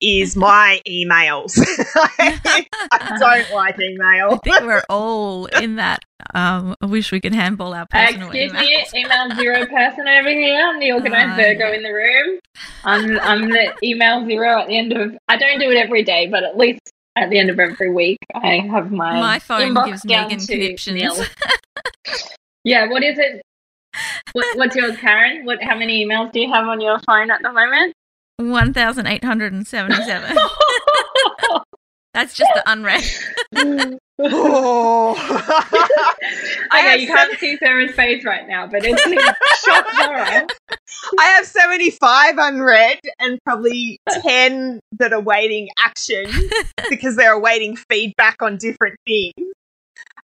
is 0.00 0.36
my 0.36 0.80
emails. 0.86 1.58
I 2.18 3.16
don't 3.18 3.50
like 3.54 3.78
email. 3.80 4.32
I 4.34 4.38
think 4.44 4.60
we're 4.62 4.82
all 4.88 5.46
in 5.46 5.76
that. 5.76 6.00
Um, 6.34 6.74
I 6.80 6.86
wish 6.86 7.10
we 7.12 7.20
could 7.20 7.34
handball 7.34 7.74
our 7.74 7.86
personal 7.86 8.28
Excuse 8.30 8.52
emails. 8.52 8.92
me, 8.92 9.00
email 9.00 9.34
zero 9.36 9.66
person 9.66 10.06
over 10.08 10.28
here. 10.28 10.60
I'm 10.66 10.78
the 10.80 10.92
organised 10.92 11.32
Oh, 11.32 11.36
Virgo 11.36 11.68
yeah. 11.68 11.74
in 11.76 11.82
the 11.82 11.92
room. 11.92 12.38
I'm 12.84 13.18
I'm 13.20 13.48
the 13.50 13.72
email 13.82 14.24
zero 14.26 14.60
at 14.60 14.68
the 14.68 14.76
end 14.78 14.92
of. 14.92 15.16
I 15.28 15.36
don't 15.36 15.58
do 15.58 15.70
it 15.70 15.76
every 15.76 16.02
day, 16.04 16.26
but 16.26 16.42
at 16.44 16.56
least 16.56 16.80
at 17.16 17.30
the 17.30 17.38
end 17.38 17.50
of 17.50 17.58
every 17.58 17.90
week, 17.92 18.18
I 18.34 18.58
have 18.70 18.90
my 18.92 19.18
My 19.18 19.38
phone 19.38 19.74
inbox 19.74 19.86
gives 19.90 20.04
Megan 20.04 20.38
to 20.38 20.46
conniptions. 20.46 21.28
yeah, 22.64 22.88
what 22.90 23.02
is 23.02 23.18
it? 23.18 23.42
What, 24.32 24.56
what's 24.58 24.76
yours, 24.76 24.96
Karyn? 24.96 25.44
What? 25.44 25.62
How 25.62 25.76
many 25.76 26.04
emails 26.04 26.30
do 26.32 26.40
you 26.40 26.52
have 26.52 26.66
on 26.68 26.80
your 26.80 26.98
phone 27.00 27.30
at 27.30 27.42
the 27.42 27.52
moment? 27.52 27.94
1,877. 28.38 30.36
That's 32.14 32.34
just 32.34 32.50
the 32.54 32.62
unread. 32.66 33.04
Oh. 34.18 35.14
I 36.70 36.80
okay, 36.80 37.02
you 37.02 37.06
can't 37.06 37.38
see 37.38 37.56
Sarah's 37.58 37.92
face 37.92 38.24
right 38.24 38.48
now, 38.48 38.66
but 38.66 38.84
it's 38.84 39.06
in 39.06 39.12
shock 39.64 39.86
horror. 39.88 40.46
I 41.18 41.24
have 41.24 41.46
75 41.46 42.34
unread 42.38 42.98
and 43.20 43.38
probably 43.44 44.00
10 44.08 44.80
that 44.98 45.12
are 45.12 45.20
waiting 45.20 45.68
action 45.78 46.26
because 46.90 47.14
they're 47.14 47.34
awaiting 47.34 47.76
feedback 47.76 48.42
on 48.42 48.56
different 48.56 48.96
things. 49.06 49.34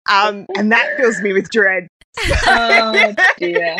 Um, 0.10 0.48
and 0.56 0.72
that 0.72 0.98
fills 0.98 1.22
me 1.22 1.34
with 1.34 1.50
dread. 1.50 1.88
Oh 2.46 3.14
dear. 3.38 3.76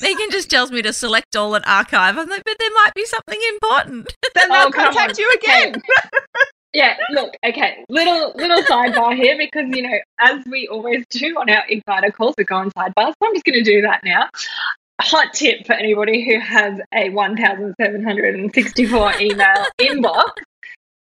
Megan 0.00 0.30
just 0.30 0.50
tells 0.50 0.70
me 0.70 0.82
to 0.82 0.92
select 0.92 1.34
all 1.36 1.54
and 1.54 1.64
archive. 1.66 2.16
I'm 2.16 2.28
like, 2.28 2.44
but 2.44 2.56
there 2.58 2.70
might 2.74 2.92
be 2.94 3.04
something 3.06 3.40
important. 3.54 4.14
Then 4.34 4.50
Oh, 4.50 4.54
they'll 4.54 4.72
come 4.72 4.94
contact 4.94 5.18
you 5.18 5.30
again. 5.42 5.82
Yeah, 6.74 6.96
look, 7.10 7.34
okay, 7.46 7.84
little 7.88 8.32
little 8.34 8.60
sidebar 8.64 9.14
here 9.14 9.38
because 9.38 9.66
you 9.76 9.82
know, 9.82 9.96
as 10.18 10.42
we 10.50 10.66
always 10.66 11.04
do 11.08 11.26
on 11.38 11.48
our 11.48 11.62
Igniter 11.70 12.12
calls, 12.12 12.34
we 12.36 12.42
go 12.42 12.56
on 12.56 12.72
sidebars. 12.72 13.12
So 13.12 13.28
I'm 13.28 13.32
just 13.32 13.44
going 13.44 13.62
to 13.62 13.62
do 13.62 13.80
that 13.82 14.02
now. 14.02 14.28
Hot 15.00 15.32
tip 15.32 15.64
for 15.66 15.74
anybody 15.74 16.24
who 16.24 16.40
has 16.40 16.80
a 16.92 17.10
1,764 17.10 19.20
email 19.20 19.66
inbox: 19.80 20.30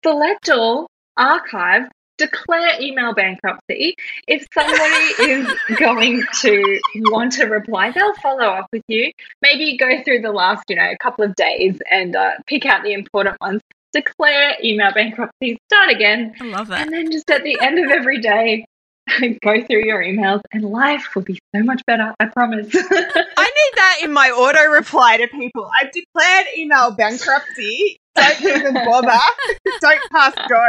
select 0.05 0.50
all, 0.50 0.87
archive, 1.16 1.85
declare 2.18 2.81
email 2.81 3.14
bankruptcy. 3.14 3.94
If 4.29 4.46
somebody 4.53 5.33
is 5.33 5.53
going 5.79 6.22
to 6.42 6.81
want 7.11 7.33
to 7.35 7.44
reply, 7.46 7.90
they'll 7.90 8.14
follow 8.14 8.44
up 8.44 8.66
with 8.72 8.83
you. 8.88 9.11
Maybe 9.42 9.77
go 9.77 10.03
through 10.03 10.22
the 10.22 10.33
last, 10.33 10.64
you 10.68 10.77
know, 10.77 10.90
a 10.90 10.96
couple 10.98 11.24
of 11.24 11.35
days 11.35 11.79
and 11.90 12.16
uh, 12.16 12.33
pick 12.46 12.66
out 12.66 12.83
the 12.83 12.92
important 12.92 13.37
ones 13.40 13.61
declare 13.94 14.57
email 14.62 14.92
bankruptcy, 14.92 15.57
start 15.68 15.88
again, 15.88 16.35
I 16.40 16.44
love 16.46 16.68
that. 16.68 16.81
and 16.81 16.92
then 16.92 17.11
just 17.11 17.31
at 17.31 17.44
the 17.44 17.57
end 17.62 17.79
of 17.79 17.90
every 17.90 18.20
day, 18.20 18.66
go 19.43 19.64
through 19.64 19.85
your 19.85 20.03
emails, 20.03 20.40
and 20.53 20.64
life 20.64 21.14
will 21.14 21.23
be 21.23 21.38
so 21.55 21.62
much 21.62 21.83
better. 21.87 22.14
I 22.21 22.27
promise. 22.27 22.69
I 22.75 22.79
need 22.79 23.73
that 23.77 23.99
in 24.03 24.12
my 24.12 24.29
auto 24.31 24.71
reply 24.71 25.19
to 25.19 25.29
people. 25.29 25.71
I've 25.81 25.93
declared 25.93 26.47
email 26.57 26.90
bankruptcy. 26.93 27.99
Don't 28.14 28.43
even 28.43 28.75
bother. 28.75 29.19
Don't 29.81 30.01
pass 30.11 30.35
go. 30.49 30.64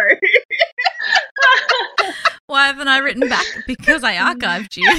Why 2.48 2.68
haven't 2.68 2.88
I 2.88 2.98
written 3.00 3.28
back? 3.30 3.46
Because 3.68 4.04
I 4.04 4.16
archived 4.16 4.78
you. 4.78 4.90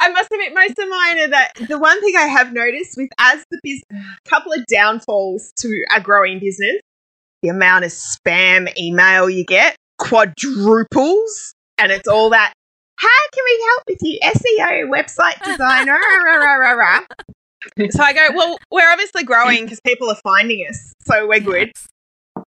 I 0.00 0.08
must 0.10 0.32
admit, 0.32 0.54
most 0.54 0.78
of 0.78 0.88
mine 0.88 1.18
are 1.18 1.28
that 1.28 1.52
the 1.68 1.78
one 1.78 2.00
thing 2.00 2.14
I 2.16 2.26
have 2.26 2.52
noticed 2.52 2.96
with 2.96 3.10
as 3.18 3.44
the 3.50 3.60
business, 3.62 4.06
couple 4.24 4.52
of 4.52 4.64
downfalls 4.66 5.52
to 5.58 5.84
a 5.94 6.00
growing 6.00 6.40
business, 6.40 6.80
the 7.42 7.48
amount 7.48 7.84
of 7.84 7.92
spam 7.92 8.76
email 8.78 9.28
you 9.28 9.44
get 9.44 9.76
quadruples, 10.02 11.54
and 11.78 11.92
it's 11.92 12.08
all 12.08 12.30
that. 12.30 12.52
How 12.96 13.08
can 13.32 13.44
we 13.44 13.66
help 13.68 13.82
with 13.88 13.98
you, 14.02 14.18
SEO, 14.22 14.90
website 14.90 15.42
designer? 15.44 15.92
rah, 15.92 16.32
rah, 16.32 16.44
rah, 16.44 16.56
rah, 16.56 16.72
rah." 16.72 17.00
so 17.90 18.02
I 18.02 18.12
go, 18.12 18.28
well, 18.34 18.58
we're 18.70 18.90
obviously 18.90 19.24
growing 19.24 19.64
because 19.64 19.80
people 19.80 20.10
are 20.10 20.18
finding 20.22 20.66
us, 20.68 20.92
so 21.06 21.26
we're 21.28 21.40
good. 21.40 21.72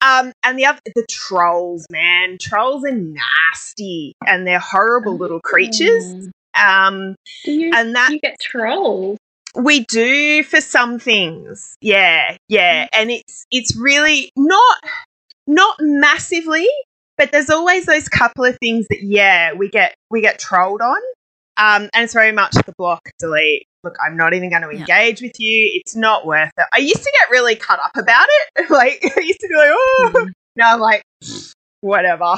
Um, 0.02 0.34
and 0.44 0.60
the 0.60 0.66
other, 0.66 0.80
the 0.94 1.06
trolls, 1.10 1.86
man, 1.90 2.38
trolls 2.40 2.84
are 2.84 2.92
nasty, 2.92 4.14
and 4.26 4.46
they're 4.46 4.60
horrible 4.60 5.18
little 5.18 5.40
creatures. 5.40 6.30
Um, 6.54 7.16
Do 7.44 7.52
you, 7.52 7.72
and 7.74 7.96
that 7.96 8.10
you 8.12 8.20
get 8.20 8.38
trolls? 8.40 9.18
we 9.56 9.86
do 9.86 10.44
for 10.44 10.62
some 10.62 11.00
things. 11.00 11.76
Yeah, 11.82 12.38
yeah. 12.50 12.88
And 12.94 13.12
it's 13.12 13.46
it's 13.52 13.76
really 13.76 14.32
not 14.36 14.78
not 15.48 15.78
massively, 15.80 16.68
but 17.18 17.32
there's 17.32 17.50
always 17.50 17.86
those 17.86 18.08
couple 18.10 18.44
of 18.46 18.58
things 18.60 18.86
that 18.90 19.02
yeah, 19.04 19.54
we 19.54 19.70
get 19.70 19.96
we 20.10 20.22
get 20.22 20.40
trolled 20.40 20.82
on. 20.82 20.98
Um 21.58 21.90
and 21.94 22.04
it's 22.04 22.14
very 22.14 22.32
much 22.32 22.52
the 22.54 22.74
block 22.78 23.02
delete. 23.20 23.66
Look, 23.84 23.96
I'm 24.06 24.18
not 24.18 24.34
even 24.34 24.50
going 24.50 24.64
to 24.64 24.70
Yeah. 24.74 24.80
engage 24.80 25.22
with 25.22 25.40
you. 25.40 25.70
It's 25.74 25.96
not 25.96 26.26
worth 26.26 26.50
it. 26.58 26.66
I 26.74 26.80
used 26.80 27.04
to 27.04 27.12
get 27.20 27.30
really 27.30 27.56
cut 27.56 27.80
up 27.84 27.96
about 27.96 28.28
it. 28.30 28.66
Like 28.70 29.00
I 29.16 29.20
used 29.22 29.40
to 29.40 29.48
be 29.48 29.56
like, 29.56 29.70
oh 29.72 30.28
now 30.56 30.74
I'm 30.74 30.80
like 30.80 31.04
whatever. 31.82 32.26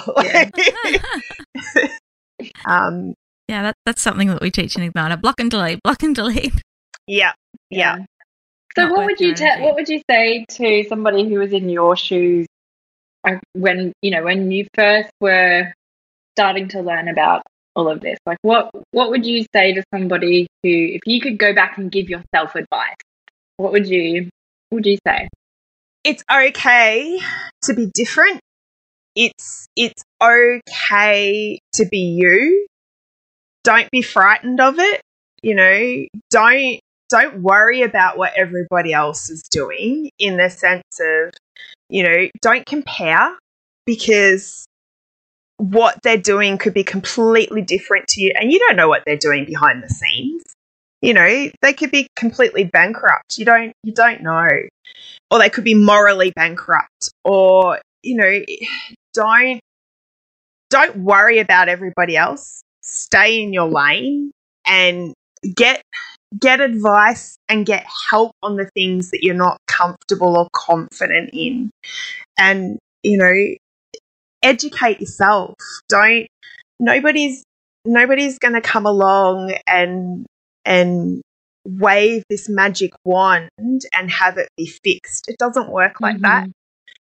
um 2.65 3.13
yeah, 3.47 3.61
that, 3.63 3.75
that's 3.85 4.01
something 4.01 4.27
that 4.27 4.41
we 4.41 4.51
teach 4.51 4.75
in 4.75 4.91
Igniter. 4.91 5.21
Block 5.21 5.39
and 5.39 5.49
delete, 5.49 5.81
block 5.81 6.03
and 6.03 6.13
delete. 6.13 6.53
yeah. 7.07 7.31
Yeah. 7.69 7.99
So 8.75 8.83
Not 8.83 8.91
what 8.91 9.05
would 9.05 9.19
you 9.21 9.27
your 9.27 9.35
tell? 9.35 9.61
What 9.61 9.75
would 9.75 9.87
you 9.87 10.01
say 10.11 10.45
to 10.49 10.83
somebody 10.89 11.27
who 11.29 11.39
was 11.39 11.53
in 11.53 11.69
your 11.69 11.95
shoes 11.95 12.45
when 13.53 13.93
you 14.01 14.11
know 14.11 14.23
when 14.23 14.51
you 14.51 14.67
first 14.73 15.09
were 15.21 15.73
starting 16.35 16.67
to 16.69 16.81
learn 16.81 17.07
about 17.07 17.43
all 17.75 17.89
of 17.89 18.01
this? 18.01 18.17
Like, 18.25 18.37
what 18.41 18.71
what 18.91 19.09
would 19.09 19.25
you 19.25 19.45
say 19.53 19.73
to 19.73 19.83
somebody 19.93 20.47
who, 20.63 20.69
if 20.69 21.01
you 21.05 21.21
could 21.21 21.37
go 21.37 21.53
back 21.53 21.77
and 21.77 21.91
give 21.91 22.09
yourself 22.09 22.55
advice, 22.55 22.95
what 23.57 23.71
would 23.71 23.87
you 23.87 24.29
what 24.69 24.77
would 24.77 24.85
you 24.85 24.97
say? 25.07 25.27
it's 26.07 26.23
okay 26.33 27.19
to 27.63 27.73
be 27.73 27.87
different. 27.93 28.39
It's 29.15 29.67
it's 29.75 30.03
okay 30.23 31.59
to 31.73 31.85
be 31.85 31.97
you. 31.97 32.65
Don't 33.65 33.91
be 33.91 34.01
frightened 34.01 34.61
of 34.61 34.79
it. 34.79 35.01
You 35.43 35.55
know, 35.55 36.05
don't 36.31 36.79
don't 37.09 37.41
worry 37.41 37.81
about 37.81 38.17
what 38.17 38.33
everybody 38.37 38.93
else 38.93 39.29
is 39.29 39.41
doing 39.51 40.09
in 40.17 40.37
the 40.37 40.49
sense 40.49 40.83
of, 40.99 41.33
you 41.89 42.03
know, 42.03 42.27
don't 42.41 42.65
compare 42.65 43.37
because 43.85 44.65
what 45.57 45.99
they're 46.03 46.17
doing 46.17 46.57
could 46.57 46.73
be 46.73 46.83
completely 46.83 47.61
different 47.61 48.07
to 48.07 48.21
you 48.21 48.31
and 48.35 48.51
you 48.51 48.59
don't 48.59 48.75
know 48.75 48.87
what 48.87 49.03
they're 49.05 49.17
doing 49.17 49.45
behind 49.45 49.83
the 49.83 49.89
scenes. 49.89 50.43
You 51.01 51.13
know, 51.13 51.49
they 51.61 51.73
could 51.73 51.91
be 51.91 52.07
completely 52.15 52.63
bankrupt. 52.63 53.37
You 53.37 53.45
don't 53.45 53.73
you 53.83 53.93
don't 53.93 54.21
know 54.21 54.47
or 55.31 55.39
they 55.39 55.49
could 55.49 55.63
be 55.63 55.75
morally 55.75 56.31
bankrupt 56.31 57.09
or 57.23 57.79
you 58.03 58.15
know 58.15 58.39
don't 59.13 59.59
don't 60.69 60.97
worry 60.97 61.39
about 61.39 61.69
everybody 61.69 62.17
else 62.17 62.61
stay 62.81 63.41
in 63.41 63.53
your 63.53 63.67
lane 63.67 64.31
and 64.65 65.13
get 65.55 65.81
get 66.39 66.59
advice 66.59 67.37
and 67.47 67.65
get 67.65 67.85
help 68.09 68.31
on 68.43 68.57
the 68.57 68.69
things 68.73 69.11
that 69.11 69.23
you're 69.23 69.35
not 69.35 69.57
comfortable 69.67 70.35
or 70.37 70.47
confident 70.53 71.29
in 71.33 71.69
and 72.37 72.77
you 73.03 73.17
know 73.17 73.55
educate 74.43 74.99
yourself 74.99 75.55
don't 75.89 76.27
nobody's 76.79 77.43
nobody's 77.85 78.37
going 78.39 78.53
to 78.53 78.61
come 78.61 78.85
along 78.85 79.55
and 79.67 80.25
and 80.65 81.21
wave 81.65 82.23
this 82.29 82.47
magic 82.49 82.91
wand 83.03 83.49
and 83.57 84.09
have 84.11 84.37
it 84.37 84.49
be 84.57 84.67
fixed. 84.67 85.27
It 85.27 85.37
doesn't 85.37 85.69
work 85.69 85.99
like 86.01 86.19
that. 86.21 86.47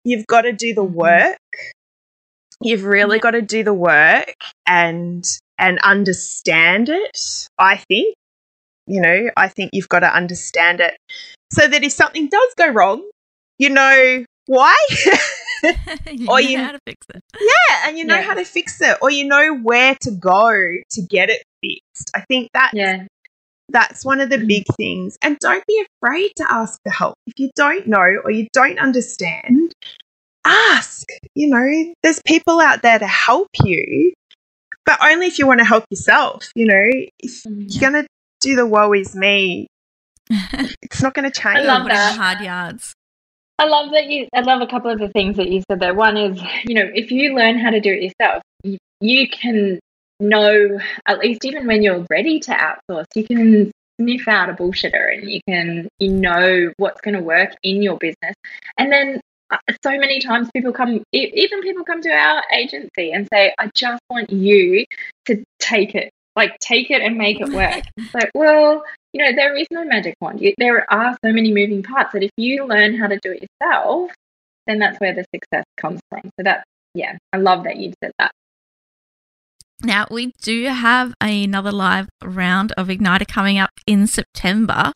You've 0.04 0.28
got 0.28 0.42
to 0.42 0.54
do 0.54 0.74
the 0.74 0.84
Mhm. 0.84 0.92
work. 0.92 1.38
You've 2.62 2.84
really 2.84 3.20
got 3.20 3.32
to 3.32 3.42
do 3.42 3.64
the 3.64 3.74
work 3.74 4.36
and 4.66 5.24
and 5.58 5.80
understand 5.80 6.90
it, 6.90 7.48
I 7.58 7.78
think. 7.78 8.16
You 8.88 9.02
know, 9.02 9.30
I 9.36 9.48
think 9.48 9.72
you've 9.74 9.90
got 9.90 10.00
to 10.02 10.14
understand 10.14 10.80
it 10.80 10.96
so 11.52 11.68
that 11.68 11.84
if 11.84 11.92
something 11.92 12.28
does 12.28 12.54
go 12.58 12.68
wrong, 12.70 13.08
you 13.60 13.70
know 13.70 14.24
why? 14.48 14.76
you 16.12 16.28
Or 16.30 16.40
know 16.42 16.48
you- 16.50 16.58
how 16.60 16.72
to 16.72 16.80
fix 16.86 17.06
it. 17.14 17.22
yeah, 17.40 17.88
and 17.88 17.98
you 17.98 18.06
know 18.06 18.16
Yeah. 18.16 18.22
how 18.22 18.34
to 18.36 18.46
fix 18.46 18.80
it 18.82 18.98
or 19.02 19.10
you 19.10 19.26
know 19.26 19.56
where 19.58 19.96
to 20.02 20.12
go 20.12 20.52
to 20.92 21.02
get 21.10 21.30
it 21.30 21.42
fixed. 21.64 22.12
I 22.16 22.22
think 22.30 22.50
that 22.54 22.72
Yeah, 22.74 23.06
that's 23.70 24.06
one 24.06 24.20
of 24.22 24.30
the 24.30 24.38
Mhm. 24.38 24.48
big 24.48 24.64
things. 24.78 25.18
And 25.24 25.38
don't 25.40 25.66
be 25.66 25.84
afraid 26.04 26.32
to 26.38 26.46
ask 26.54 26.80
for 26.84 26.92
help. 26.92 27.16
If 27.26 27.34
you 27.40 27.50
don't 27.56 27.88
know 27.88 28.22
or 28.24 28.30
you 28.30 28.48
don't 28.54 28.78
understand, 28.80 29.74
ask. 30.46 31.08
You 31.34 31.48
know, 31.50 31.94
there's 32.04 32.22
people 32.26 32.60
out 32.60 32.82
there 32.84 33.00
to 33.00 33.08
help 33.08 33.50
you. 33.64 34.14
but 34.86 35.00
only 35.04 35.26
if 35.26 35.40
you 35.40 35.48
want 35.48 35.58
to 35.60 35.66
help 35.66 35.84
yourself. 35.90 36.52
You 36.56 36.68
know, 36.68 36.90
if 37.20 37.42
Mm. 37.48 37.66
you're 37.74 37.90
going 37.92 38.04
to 38.04 38.08
do 38.46 38.56
the 38.56 38.66
woe 38.66 38.94
is 38.94 39.16
me, 39.16 39.68
it's 40.30 41.02
not 41.02 41.14
going 41.14 41.30
to 41.30 41.42
change. 41.42 41.60
I 41.60 41.62
love 41.64 41.84
Put 41.84 41.92
in 41.92 41.98
the 41.98 42.04
that. 42.04 42.16
hard 42.18 42.42
yards. 42.42 42.94
I 43.58 43.66
love 43.66 43.92
that 43.92 44.08
you. 44.08 44.28
I 44.34 44.42
love 44.42 44.62
a 44.62 44.68
couple 44.68 44.92
of 44.92 45.00
the 45.00 45.10
things 45.10 45.38
that 45.38 45.50
you 45.50 45.64
said 45.70 45.80
there. 45.80 45.94
One 45.94 46.18
is, 46.18 46.42
you 46.66 46.76
know, 46.76 46.90
if 46.94 47.12
you 47.12 47.36
learn 47.36 47.58
how 47.58 47.70
to 47.70 47.80
do 47.80 47.92
it 47.92 48.04
yourself, 48.04 48.44
you, 48.64 48.78
you 49.00 49.28
can 49.30 49.80
know 50.20 50.80
at 51.06 51.20
least 51.20 51.44
even 51.46 51.66
when 51.68 51.82
you're 51.82 52.06
ready 52.10 52.40
to 52.42 52.52
outsource, 52.52 53.06
you 53.16 53.24
can 53.26 53.72
sniff 54.00 54.28
out 54.28 54.50
a 54.50 54.54
bullshitter 54.54 55.14
and 55.14 55.30
you 55.30 55.40
can 55.48 55.88
you 56.00 56.10
know 56.10 56.72
what's 56.78 57.00
going 57.02 57.16
to 57.16 57.22
work 57.22 57.56
in 57.64 57.82
your 57.82 57.98
business. 57.98 58.36
And 58.78 58.92
then 58.92 59.22
uh, 59.52 59.58
so 59.84 59.92
many 59.92 60.20
times 60.20 60.50
people 60.54 60.74
come, 60.74 61.04
even 61.14 61.62
people 61.62 61.86
come 61.86 62.02
to 62.02 62.10
our 62.10 62.44
agency 62.52 63.12
and 63.12 63.28
say, 63.32 63.54
"I 63.58 63.70
just 63.74 64.02
want 64.10 64.32
you 64.32 64.86
to 65.28 65.44
take 65.60 65.96
it, 65.96 66.10
like 66.36 66.58
take 66.60 66.92
it 66.92 67.02
and 67.02 67.18
make 67.18 67.40
it 67.40 67.50
work." 67.50 67.84
it's 67.98 68.14
like, 68.14 68.32
well, 68.34 68.84
you 69.14 69.24
know, 69.24 69.36
there 69.36 69.56
is 69.56 69.68
no 69.72 69.86
magic 69.86 70.16
wand. 70.22 70.42
You, 70.42 70.54
there 70.58 70.92
are 70.92 71.18
so 71.24 71.32
many 71.32 71.54
moving 71.54 71.84
parts 71.84 72.14
that 72.14 72.24
if 72.24 72.32
you 72.38 72.66
learn 72.66 72.98
how 72.98 73.08
to 73.08 73.20
do 73.20 73.32
it 73.32 73.48
yourself, 73.62 74.12
then 74.68 74.80
that's 74.80 75.00
where 75.00 75.14
the 75.14 75.26
success 75.34 75.64
comes 75.78 76.02
from. 76.10 76.22
So 76.38 76.44
that, 76.44 76.66
yeah, 76.94 77.18
I 77.32 77.38
love 77.38 77.64
that 77.64 77.78
you 77.78 77.94
said 78.04 78.12
that. 78.20 78.32
Now, 79.84 80.08
we 80.10 80.32
do 80.42 80.66
have 80.66 81.14
another 81.22 81.72
live 81.72 82.10
round 82.24 82.72
of 82.74 82.88
Igniter 82.88 83.28
coming 83.28 83.58
up 83.58 83.72
in 83.86 84.08
September. 84.08 84.94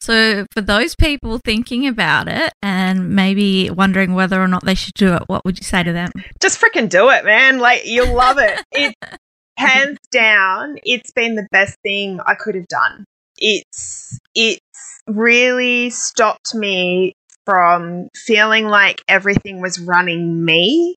So, 0.00 0.46
for 0.52 0.60
those 0.60 0.94
people 0.94 1.40
thinking 1.44 1.86
about 1.86 2.28
it 2.28 2.52
and 2.62 3.16
maybe 3.16 3.70
wondering 3.70 4.14
whether 4.14 4.40
or 4.40 4.46
not 4.46 4.64
they 4.64 4.74
should 4.74 4.94
do 4.94 5.14
it, 5.14 5.22
what 5.26 5.44
would 5.44 5.58
you 5.58 5.64
say 5.64 5.82
to 5.82 5.92
them? 5.92 6.12
Just 6.40 6.60
freaking 6.60 6.88
do 6.88 7.08
it, 7.10 7.24
man. 7.24 7.58
Like, 7.58 7.86
you'll 7.86 8.14
love 8.14 8.38
it. 8.38 8.62
It, 8.72 8.94
hands 9.56 9.98
down, 10.10 10.78
it's 10.84 11.12
been 11.12 11.34
the 11.34 11.46
best 11.50 11.76
thing 11.82 12.20
I 12.24 12.34
could 12.34 12.54
have 12.54 12.68
done. 12.68 13.04
It's, 13.38 14.18
it's 14.34 14.60
really 15.06 15.90
stopped 15.90 16.54
me 16.54 17.12
from 17.44 18.08
feeling 18.14 18.66
like 18.66 19.02
everything 19.08 19.60
was 19.60 19.78
running 19.78 20.44
me 20.44 20.96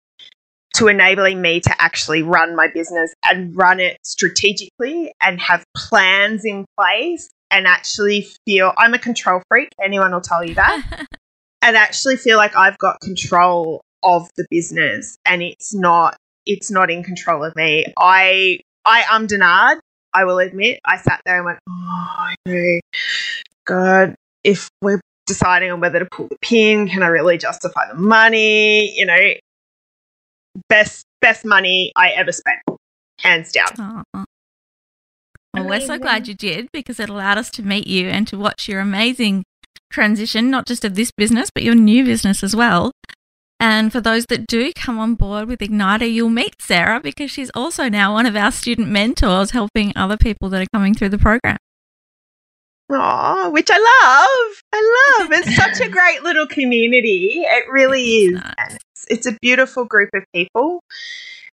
to 0.76 0.88
enabling 0.88 1.42
me 1.42 1.60
to 1.60 1.82
actually 1.82 2.24
run 2.24 2.56
my 2.56 2.68
business 2.68 3.14
and 3.26 3.56
run 3.56 3.80
it 3.80 3.98
strategically 4.04 5.12
and 5.22 5.40
have 5.40 5.64
plans 5.76 6.46
in 6.46 6.66
place 6.78 7.30
and 7.52 7.68
actually 7.68 8.28
feel 8.46 8.74
I'm 8.78 8.94
a 8.94 9.00
control 9.00 9.42
freak. 9.50 9.70
Anyone 9.84 10.12
will 10.12 10.22
tell 10.22 10.44
you 10.44 10.56
that. 10.56 11.06
and 11.62 11.76
actually 11.76 12.18
feel 12.18 12.38
like 12.38 12.56
I've 12.56 12.78
got 12.78 13.00
control 13.02 13.82
of 14.04 14.30
the 14.38 14.46
business 14.50 15.18
and 15.26 15.42
it's 15.42 15.74
not 15.74 16.16
it's 16.46 16.72
not 16.72 16.90
in 16.90 17.04
control 17.04 17.44
of 17.44 17.56
me. 17.56 17.86
I 17.98 18.60
I 18.86 19.04
am 19.12 19.28
denied. 19.28 19.78
I 20.14 20.26
will 20.26 20.40
admit. 20.40 20.80
I 20.86 20.98
sat 20.98 21.22
there 21.26 21.38
and 21.38 21.46
went, 21.46 21.60
Oh 21.70 22.34
I. 22.48 22.80
God, 23.66 24.16
if 24.44 24.70
we're 24.82 25.02
deciding 25.28 25.72
on 25.72 25.80
whether 25.80 26.00
to 26.00 26.08
pull 26.12 26.28
the 26.28 26.38
pin, 26.42 26.88
can 26.88 27.04
I 27.04 27.08
really 27.08 27.38
justify 27.38 27.88
the 27.88 27.96
money? 27.96 28.98
You 28.98 29.06
know, 29.06 29.34
best 30.70 31.06
best 31.22 31.46
money 31.46 31.92
I 31.96 32.10
ever 32.10 32.32
spent. 32.32 32.60
Hands 33.20 33.52
down. 33.52 34.04
Aw. 34.16 34.24
Well, 35.54 35.68
we're 35.68 35.82
so 35.82 35.98
glad 35.98 36.28
you 36.28 36.36
did 36.36 36.72
because 36.72 37.00
it 37.00 37.10
allowed 37.10 37.38
us 37.38 37.50
to 37.52 37.64
meet 37.64 37.88
you 37.88 38.08
and 38.08 38.28
to 38.28 38.38
watch 38.38 38.68
your 38.68 38.80
amazing 38.80 39.44
transition, 39.92 40.50
not 40.50 40.66
just 40.66 40.86
of 40.86 40.96
this 40.96 41.12
business, 41.12 41.50
but 41.54 41.64
your 41.64 41.76
new 41.76 42.06
business 42.06 42.44
as 42.44 42.56
well. 42.56 42.92
And 43.60 43.92
for 43.92 44.00
those 44.00 44.26
that 44.28 44.48
do 44.48 44.72
come 44.74 44.98
on 44.98 45.16
board 45.16 45.50
with 45.50 45.60
Igniter, 45.60 46.12
you'll 46.12 46.30
meet 46.30 46.62
Sarah 46.62 47.02
because 47.02 47.30
she's 47.30 47.52
also 47.54 47.90
now 47.90 48.14
one 48.14 48.26
of 48.26 48.36
our 48.36 48.52
student 48.52 48.88
mentors 48.88 49.52
helping 49.52 49.92
other 49.96 50.16
people 50.16 50.48
that 50.50 50.62
are 50.62 50.68
coming 50.74 50.94
through 50.94 51.10
the 51.10 51.18
program. 51.18 51.58
Oh, 52.92 53.50
which 53.52 53.70
I 53.72 53.78
love. 53.78 54.62
I 54.74 55.20
love. 55.20 55.32
It's 55.32 55.56
such 55.56 55.80
a 55.86 55.90
great 55.90 56.24
little 56.24 56.48
community. 56.48 57.44
It 57.46 57.70
really 57.70 58.04
is. 58.04 58.32
Nice. 58.32 58.56
It's, 58.70 59.06
it's 59.10 59.26
a 59.28 59.38
beautiful 59.42 59.86
group 59.86 60.10
of 60.16 60.24
people. 60.34 60.82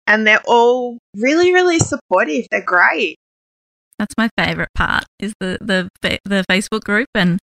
And 0.07 0.27
they're 0.27 0.43
all 0.47 0.99
really, 1.17 1.53
really 1.53 1.79
supportive. 1.79 2.47
They're 2.51 2.61
great. 2.61 3.17
That's 3.99 4.14
my 4.19 4.29
favorite 4.37 4.71
part 4.75 5.05
is 5.19 5.33
the 5.40 5.57
the 5.61 5.88
the 6.25 6.45
Facebook 6.51 6.83
group 6.83 7.07
and 7.14 7.38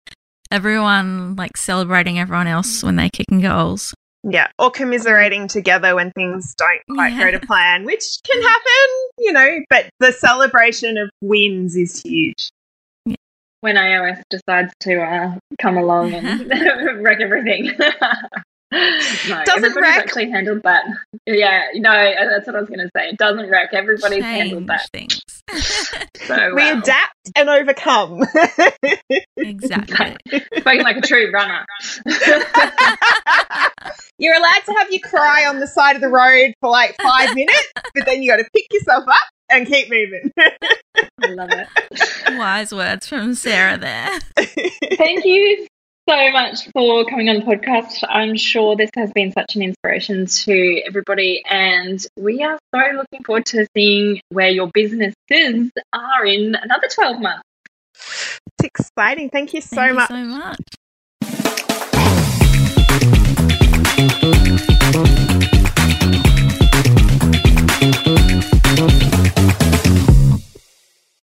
everyone 0.50 1.34
like 1.34 1.56
celebrating 1.56 2.18
everyone 2.18 2.46
else 2.46 2.80
mm. 2.80 2.84
when 2.84 2.96
they're 2.96 3.10
kicking 3.10 3.40
goals. 3.40 3.94
Yeah. 4.28 4.48
Or 4.58 4.70
commiserating 4.72 5.46
together 5.46 5.94
when 5.94 6.10
things 6.12 6.54
don't 6.56 6.82
quite 6.96 7.12
Yeah. 7.12 7.30
go 7.30 7.38
to 7.38 7.46
plan, 7.46 7.84
which 7.84 8.18
can 8.28 8.42
happen, 8.42 8.88
you 9.18 9.32
know, 9.32 9.60
but 9.70 9.88
the 10.00 10.12
celebration 10.12 10.98
of 10.98 11.10
wins 11.20 11.76
is 11.76 12.02
huge. 12.02 12.50
When 13.60 13.76
iOS 13.76 14.22
decides 14.28 14.72
to 14.80 15.00
uh, 15.00 15.38
come 15.60 15.76
along 15.78 16.12
and 16.12 16.50
wreck 17.02 17.20
everything. 17.20 17.70
no, 18.72 19.42
Doesn't 19.44 19.76
wreck. 19.76 19.96
actually 19.98 20.30
handled 20.30 20.62
that. 20.64 20.84
Yeah, 21.26 21.66
no, 21.74 21.90
that's 22.30 22.46
what 22.46 22.56
I 22.56 22.60
was 22.60 22.68
going 22.68 22.80
to 22.80 22.90
say. 22.96 23.08
It 23.10 23.18
doesn't 23.18 23.48
wreck. 23.48 23.70
Everybody's 23.72 24.24
handled 24.24 24.66
that. 24.68 24.88
things. 24.92 25.20
So 26.26 26.54
We 26.56 26.68
adapt 26.68 27.14
and 27.36 27.48
overcome. 27.48 28.20
exactly. 29.36 30.16
Spoken 30.56 30.80
like 30.82 30.96
a 30.96 31.00
true 31.02 31.30
runner. 31.30 31.64
You're 34.18 34.34
allowed 34.34 34.62
to 34.64 34.74
have 34.78 34.90
you 34.90 34.98
cry 35.00 35.46
on 35.46 35.60
the 35.60 35.68
side 35.68 35.94
of 35.94 36.02
the 36.02 36.08
road 36.08 36.52
for 36.60 36.70
like 36.70 36.96
five 37.00 37.34
minutes, 37.36 37.72
but 37.94 38.06
then 38.06 38.22
you 38.22 38.30
got 38.32 38.38
to 38.38 38.48
pick 38.52 38.64
yourself 38.72 39.04
up 39.06 39.14
and 39.50 39.66
keep 39.68 39.88
moving. 39.88 40.32
I 41.22 41.26
love 41.28 41.50
it. 41.52 41.68
Wise 42.36 42.72
words 42.74 43.06
from 43.06 43.34
Sarah 43.34 43.78
there. 43.78 44.18
Thank 44.96 45.24
you 45.24 45.66
so 46.08 46.30
much 46.30 46.68
for 46.70 47.04
coming 47.06 47.28
on 47.28 47.36
the 47.36 47.42
podcast. 47.42 48.04
I'm 48.08 48.36
sure 48.36 48.76
this 48.76 48.90
has 48.94 49.10
been 49.12 49.32
such 49.32 49.56
an 49.56 49.62
inspiration 49.62 50.26
to 50.26 50.82
everybody, 50.86 51.42
and 51.48 52.04
we 52.16 52.44
are 52.44 52.58
so 52.74 52.80
looking 52.94 53.24
forward 53.24 53.46
to 53.46 53.66
seeing 53.76 54.20
where 54.28 54.50
your 54.50 54.68
businesses 54.72 55.70
are 55.92 56.24
in 56.24 56.54
another 56.54 56.88
12 56.94 57.20
months. 57.20 57.42
It's 57.94 58.64
exciting. 58.64 59.30
Thank 59.30 59.54
you 59.54 59.60
so 59.60 59.76
Thank 59.76 59.94
much. 59.94 60.10
You 60.10 60.16
so 60.16 60.24
much. 60.24 60.58